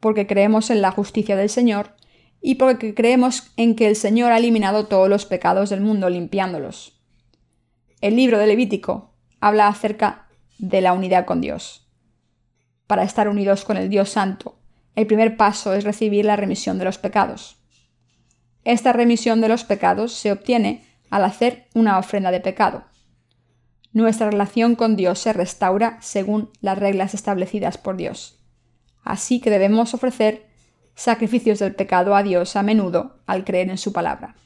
porque 0.01 0.27
creemos 0.27 0.69
en 0.69 0.83
la 0.83 0.91
justicia 0.91 1.37
del 1.37 1.49
Señor 1.49 1.95
y 2.43 2.57
porque 2.57 2.95
creemos 2.95 3.51
en 3.57 3.75
que 3.75 3.89
el 3.89 3.97
Señor 3.97 4.31
ha 4.31 4.37
eliminado 4.37 4.89
todos 4.89 5.09
los 5.09 5.25
pecados 5.25 5.71
del 5.71 5.81
mundo 5.81 6.11
limpiándolos. 6.11 6.94
El 8.05 8.17
libro 8.17 8.39
de 8.39 8.47
Levítico 8.47 9.15
habla 9.41 9.67
acerca 9.67 10.27
de 10.59 10.83
la 10.83 10.93
unidad 10.93 11.25
con 11.25 11.41
Dios. 11.41 11.89
Para 12.87 13.03
estar 13.03 13.31
unidos 13.31 13.65
con 13.65 13.79
el 13.79 13.89
Dios 13.89 14.11
Santo, 14.11 14.59
el 14.95 15.07
primer 15.07 15.39
paso 15.39 15.73
es 15.73 15.85
recibir 15.85 16.27
la 16.27 16.37
remisión 16.37 16.79
de 16.79 16.85
los 16.85 16.99
pecados. 16.99 17.57
Esta 18.63 18.93
remisión 18.93 19.41
de 19.41 19.49
los 19.49 19.65
pecados 19.65 20.13
se 20.13 20.33
obtiene 20.33 20.85
al 21.09 21.25
hacer 21.25 21.69
una 21.73 21.97
ofrenda 21.99 22.31
de 22.31 22.41
pecado. 22.41 22.85
Nuestra 23.95 24.29
relación 24.29 24.75
con 24.75 24.97
Dios 24.97 25.19
se 25.19 25.33
restaura 25.33 25.97
según 26.03 26.51
las 26.61 26.79
reglas 26.79 27.15
establecidas 27.15 27.79
por 27.79 27.97
Dios. 27.97 28.39
Así 29.03 29.41
que 29.41 29.49
debemos 29.49 29.95
ofrecer 29.95 30.45
sacrificios 30.95 31.59
del 31.59 31.75
pecado 31.75 32.15
a 32.15 32.23
Dios 32.23 32.55
a 32.55 32.63
menudo 32.63 33.23
al 33.25 33.47
creer 33.47 33.71
en 33.71 33.79
su 33.79 33.95
palabra. 33.95 34.37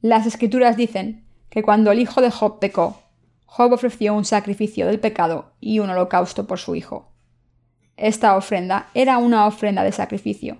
Las 0.00 0.24
escrituras 0.24 0.78
dicen 0.78 1.24
que 1.54 1.62
cuando 1.62 1.92
el 1.92 2.00
hijo 2.00 2.20
de 2.20 2.32
Job 2.32 2.58
pecó, 2.58 3.00
Job 3.46 3.72
ofreció 3.74 4.12
un 4.12 4.24
sacrificio 4.24 4.88
del 4.88 4.98
pecado 4.98 5.52
y 5.60 5.78
un 5.78 5.88
holocausto 5.88 6.48
por 6.48 6.58
su 6.58 6.74
hijo. 6.74 7.12
Esta 7.96 8.36
ofrenda 8.36 8.88
era 8.92 9.18
una 9.18 9.46
ofrenda 9.46 9.84
de 9.84 9.92
sacrificio. 9.92 10.58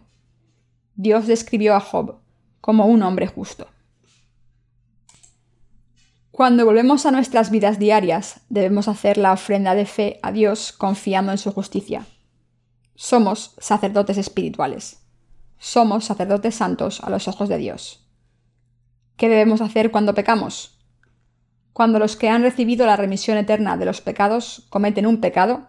Dios 0.94 1.26
describió 1.26 1.74
a 1.74 1.80
Job 1.80 2.20
como 2.60 2.86
un 2.86 3.02
hombre 3.02 3.26
justo. 3.26 3.66
Cuando 6.30 6.64
volvemos 6.64 7.06
a 7.06 7.10
nuestras 7.10 7.50
vidas 7.50 7.80
diarias, 7.80 8.42
debemos 8.48 8.86
hacer 8.86 9.18
la 9.18 9.32
ofrenda 9.32 9.74
de 9.74 9.86
fe 9.86 10.20
a 10.22 10.30
Dios 10.30 10.70
confiando 10.70 11.32
en 11.32 11.38
su 11.38 11.50
justicia. 11.50 12.06
Somos 12.94 13.56
sacerdotes 13.58 14.16
espirituales. 14.16 15.00
Somos 15.58 16.04
sacerdotes 16.04 16.54
santos 16.54 17.00
a 17.00 17.10
los 17.10 17.26
ojos 17.26 17.48
de 17.48 17.58
Dios. 17.58 18.06
¿Qué 19.16 19.28
debemos 19.28 19.60
hacer 19.60 19.90
cuando 19.90 20.14
pecamos? 20.14 20.73
Cuando 21.74 21.98
los 21.98 22.16
que 22.16 22.30
han 22.30 22.40
recibido 22.40 22.86
la 22.86 22.96
remisión 22.96 23.36
eterna 23.36 23.76
de 23.76 23.84
los 23.84 24.00
pecados 24.00 24.66
cometen 24.70 25.06
un 25.06 25.20
pecado, 25.20 25.68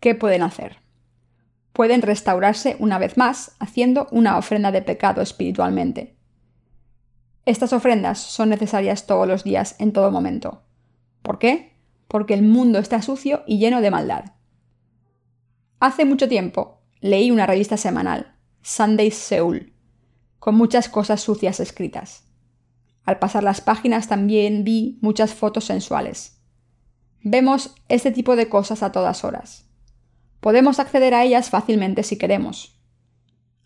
¿qué 0.00 0.14
pueden 0.14 0.42
hacer? 0.42 0.86
pueden 1.78 2.02
restaurarse 2.02 2.74
una 2.80 2.98
vez 2.98 3.16
más 3.16 3.54
haciendo 3.60 4.08
una 4.10 4.36
ofrenda 4.36 4.72
de 4.72 4.82
pecado 4.82 5.22
espiritualmente. 5.22 6.16
Estas 7.44 7.72
ofrendas 7.72 8.18
son 8.18 8.48
necesarias 8.48 9.06
todos 9.06 9.28
los 9.28 9.44
días, 9.44 9.76
en 9.78 9.92
todo 9.92 10.10
momento. 10.10 10.64
¿Por 11.22 11.38
qué? 11.38 11.78
Porque 12.08 12.34
el 12.34 12.42
mundo 12.42 12.80
está 12.80 13.00
sucio 13.00 13.44
y 13.46 13.60
lleno 13.60 13.80
de 13.80 13.92
maldad. 13.92 14.32
Hace 15.78 16.04
mucho 16.04 16.28
tiempo 16.28 16.82
leí 16.98 17.30
una 17.30 17.46
revista 17.46 17.76
semanal, 17.76 18.34
Sunday 18.60 19.12
Seoul, 19.12 19.72
con 20.40 20.56
muchas 20.56 20.88
cosas 20.88 21.20
sucias 21.20 21.60
escritas. 21.60 22.27
Al 23.08 23.18
pasar 23.18 23.42
las 23.42 23.62
páginas 23.62 24.06
también 24.06 24.64
vi 24.64 24.98
muchas 25.00 25.32
fotos 25.32 25.64
sensuales. 25.64 26.42
Vemos 27.22 27.74
este 27.88 28.12
tipo 28.12 28.36
de 28.36 28.50
cosas 28.50 28.82
a 28.82 28.92
todas 28.92 29.24
horas. 29.24 29.64
Podemos 30.40 30.78
acceder 30.78 31.14
a 31.14 31.24
ellas 31.24 31.48
fácilmente 31.48 32.02
si 32.02 32.18
queremos. 32.18 32.78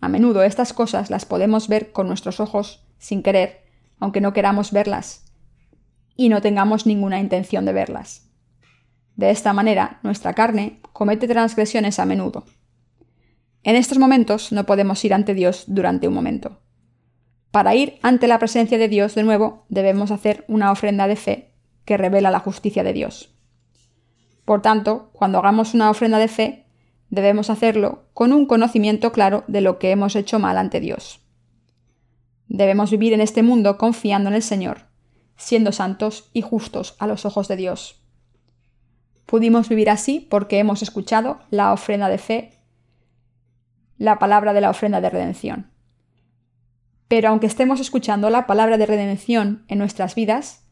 A 0.00 0.08
menudo 0.08 0.44
estas 0.44 0.72
cosas 0.72 1.10
las 1.10 1.24
podemos 1.24 1.66
ver 1.66 1.90
con 1.90 2.06
nuestros 2.06 2.38
ojos 2.38 2.86
sin 2.98 3.24
querer, 3.24 3.64
aunque 3.98 4.20
no 4.20 4.32
queramos 4.32 4.70
verlas, 4.70 5.24
y 6.14 6.28
no 6.28 6.40
tengamos 6.40 6.86
ninguna 6.86 7.18
intención 7.18 7.64
de 7.64 7.72
verlas. 7.72 8.30
De 9.16 9.32
esta 9.32 9.52
manera, 9.52 9.98
nuestra 10.04 10.34
carne 10.34 10.78
comete 10.92 11.26
transgresiones 11.26 11.98
a 11.98 12.04
menudo. 12.04 12.44
En 13.64 13.74
estos 13.74 13.98
momentos 13.98 14.52
no 14.52 14.66
podemos 14.66 15.04
ir 15.04 15.12
ante 15.12 15.34
Dios 15.34 15.64
durante 15.66 16.06
un 16.06 16.14
momento. 16.14 16.60
Para 17.52 17.74
ir 17.74 17.98
ante 18.02 18.26
la 18.28 18.38
presencia 18.38 18.78
de 18.78 18.88
Dios 18.88 19.14
de 19.14 19.22
nuevo, 19.22 19.66
debemos 19.68 20.10
hacer 20.10 20.44
una 20.48 20.72
ofrenda 20.72 21.06
de 21.06 21.16
fe 21.16 21.52
que 21.84 21.98
revela 21.98 22.30
la 22.30 22.40
justicia 22.40 22.82
de 22.82 22.94
Dios. 22.94 23.34
Por 24.46 24.62
tanto, 24.62 25.10
cuando 25.12 25.38
hagamos 25.38 25.74
una 25.74 25.90
ofrenda 25.90 26.18
de 26.18 26.28
fe, 26.28 26.66
debemos 27.10 27.50
hacerlo 27.50 28.06
con 28.14 28.32
un 28.32 28.46
conocimiento 28.46 29.12
claro 29.12 29.44
de 29.48 29.60
lo 29.60 29.78
que 29.78 29.90
hemos 29.90 30.16
hecho 30.16 30.38
mal 30.38 30.56
ante 30.56 30.80
Dios. 30.80 31.20
Debemos 32.48 32.90
vivir 32.90 33.12
en 33.12 33.20
este 33.20 33.42
mundo 33.42 33.76
confiando 33.76 34.30
en 34.30 34.34
el 34.34 34.42
Señor, 34.42 34.86
siendo 35.36 35.72
santos 35.72 36.30
y 36.32 36.40
justos 36.40 36.96
a 36.98 37.06
los 37.06 37.26
ojos 37.26 37.48
de 37.48 37.56
Dios. 37.56 38.02
Pudimos 39.26 39.68
vivir 39.68 39.90
así 39.90 40.20
porque 40.20 40.58
hemos 40.58 40.80
escuchado 40.80 41.40
la 41.50 41.74
ofrenda 41.74 42.08
de 42.08 42.18
fe, 42.18 42.52
la 43.98 44.18
palabra 44.18 44.54
de 44.54 44.62
la 44.62 44.70
ofrenda 44.70 45.02
de 45.02 45.10
redención. 45.10 45.71
Pero 47.12 47.28
aunque 47.28 47.46
estemos 47.46 47.78
escuchando 47.78 48.30
la 48.30 48.46
palabra 48.46 48.78
de 48.78 48.86
redención 48.86 49.66
en 49.68 49.76
nuestras 49.76 50.14
vidas, 50.14 50.62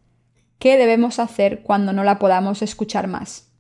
¿qué 0.59 0.79
debemos 0.79 1.19
hacer 1.19 1.61
cuando 1.63 1.93
no 1.93 2.03
la 2.03 2.19
podamos 2.19 2.63
escuchar 2.63 3.09
más? 3.09 3.53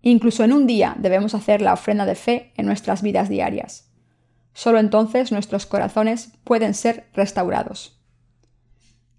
Incluso 0.00 0.44
en 0.44 0.52
un 0.52 0.68
día 0.68 0.94
debemos 0.96 1.34
hacer 1.34 1.60
la 1.60 1.72
ofrenda 1.72 2.06
de 2.06 2.14
fe 2.14 2.52
en 2.56 2.66
nuestras 2.66 3.02
vidas 3.02 3.28
diarias. 3.28 3.90
Solo 4.52 4.78
entonces 4.78 5.32
nuestros 5.32 5.66
corazones 5.66 6.30
pueden 6.44 6.72
ser 6.72 7.08
restaurados. 7.14 8.00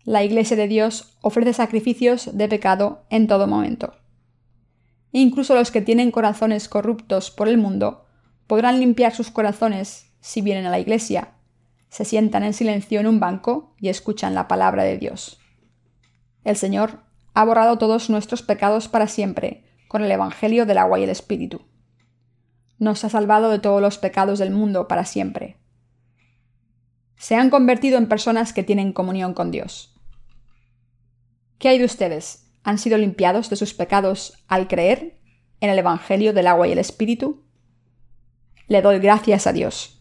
La 0.05 0.23
Iglesia 0.23 0.55
de 0.55 0.69
Dios 0.69 1.17
ofrece 1.19 1.51
sacrificios 1.51 2.29
de 2.37 2.47
pecado 2.47 3.03
en 3.09 3.27
todo 3.27 3.45
momento. 3.45 3.93
Incluso 5.11 5.53
los 5.53 5.69
que 5.69 5.81
tienen 5.81 6.11
corazones 6.11 6.69
corruptos 6.69 7.29
por 7.29 7.49
el 7.49 7.57
mundo 7.57 8.05
podrán 8.47 8.79
limpiar 8.79 9.13
sus 9.13 9.31
corazones 9.31 10.13
si 10.21 10.39
vienen 10.39 10.65
a 10.65 10.69
la 10.69 10.79
Iglesia 10.79 11.34
se 11.95 12.03
sientan 12.03 12.43
en 12.43 12.53
silencio 12.53 12.99
en 12.99 13.07
un 13.07 13.21
banco 13.21 13.73
y 13.79 13.87
escuchan 13.87 14.35
la 14.35 14.49
palabra 14.49 14.83
de 14.83 14.97
Dios. 14.97 15.39
El 16.43 16.57
Señor 16.57 17.05
ha 17.33 17.45
borrado 17.45 17.77
todos 17.77 18.09
nuestros 18.09 18.41
pecados 18.43 18.89
para 18.89 19.07
siempre 19.07 19.63
con 19.87 20.03
el 20.03 20.11
Evangelio 20.11 20.65
del 20.65 20.77
agua 20.77 20.99
y 20.99 21.03
el 21.03 21.09
Espíritu. 21.09 21.61
Nos 22.79 23.05
ha 23.05 23.09
salvado 23.09 23.49
de 23.49 23.59
todos 23.59 23.81
los 23.81 23.97
pecados 23.97 24.39
del 24.39 24.51
mundo 24.51 24.89
para 24.89 25.05
siempre. 25.05 25.55
Se 27.15 27.35
han 27.35 27.49
convertido 27.49 27.97
en 27.97 28.09
personas 28.09 28.51
que 28.51 28.63
tienen 28.63 28.91
comunión 28.91 29.33
con 29.33 29.49
Dios. 29.49 29.95
¿Qué 31.59 31.69
hay 31.69 31.79
de 31.79 31.85
ustedes? 31.85 32.51
¿Han 32.63 32.77
sido 32.77 32.97
limpiados 32.97 33.49
de 33.49 33.55
sus 33.55 33.73
pecados 33.73 34.43
al 34.49 34.67
creer 34.67 35.21
en 35.61 35.69
el 35.69 35.79
Evangelio 35.79 36.33
del 36.33 36.47
agua 36.47 36.67
y 36.67 36.73
el 36.73 36.79
Espíritu? 36.79 37.45
Le 38.67 38.81
doy 38.81 38.99
gracias 38.99 39.47
a 39.47 39.53
Dios 39.53 39.94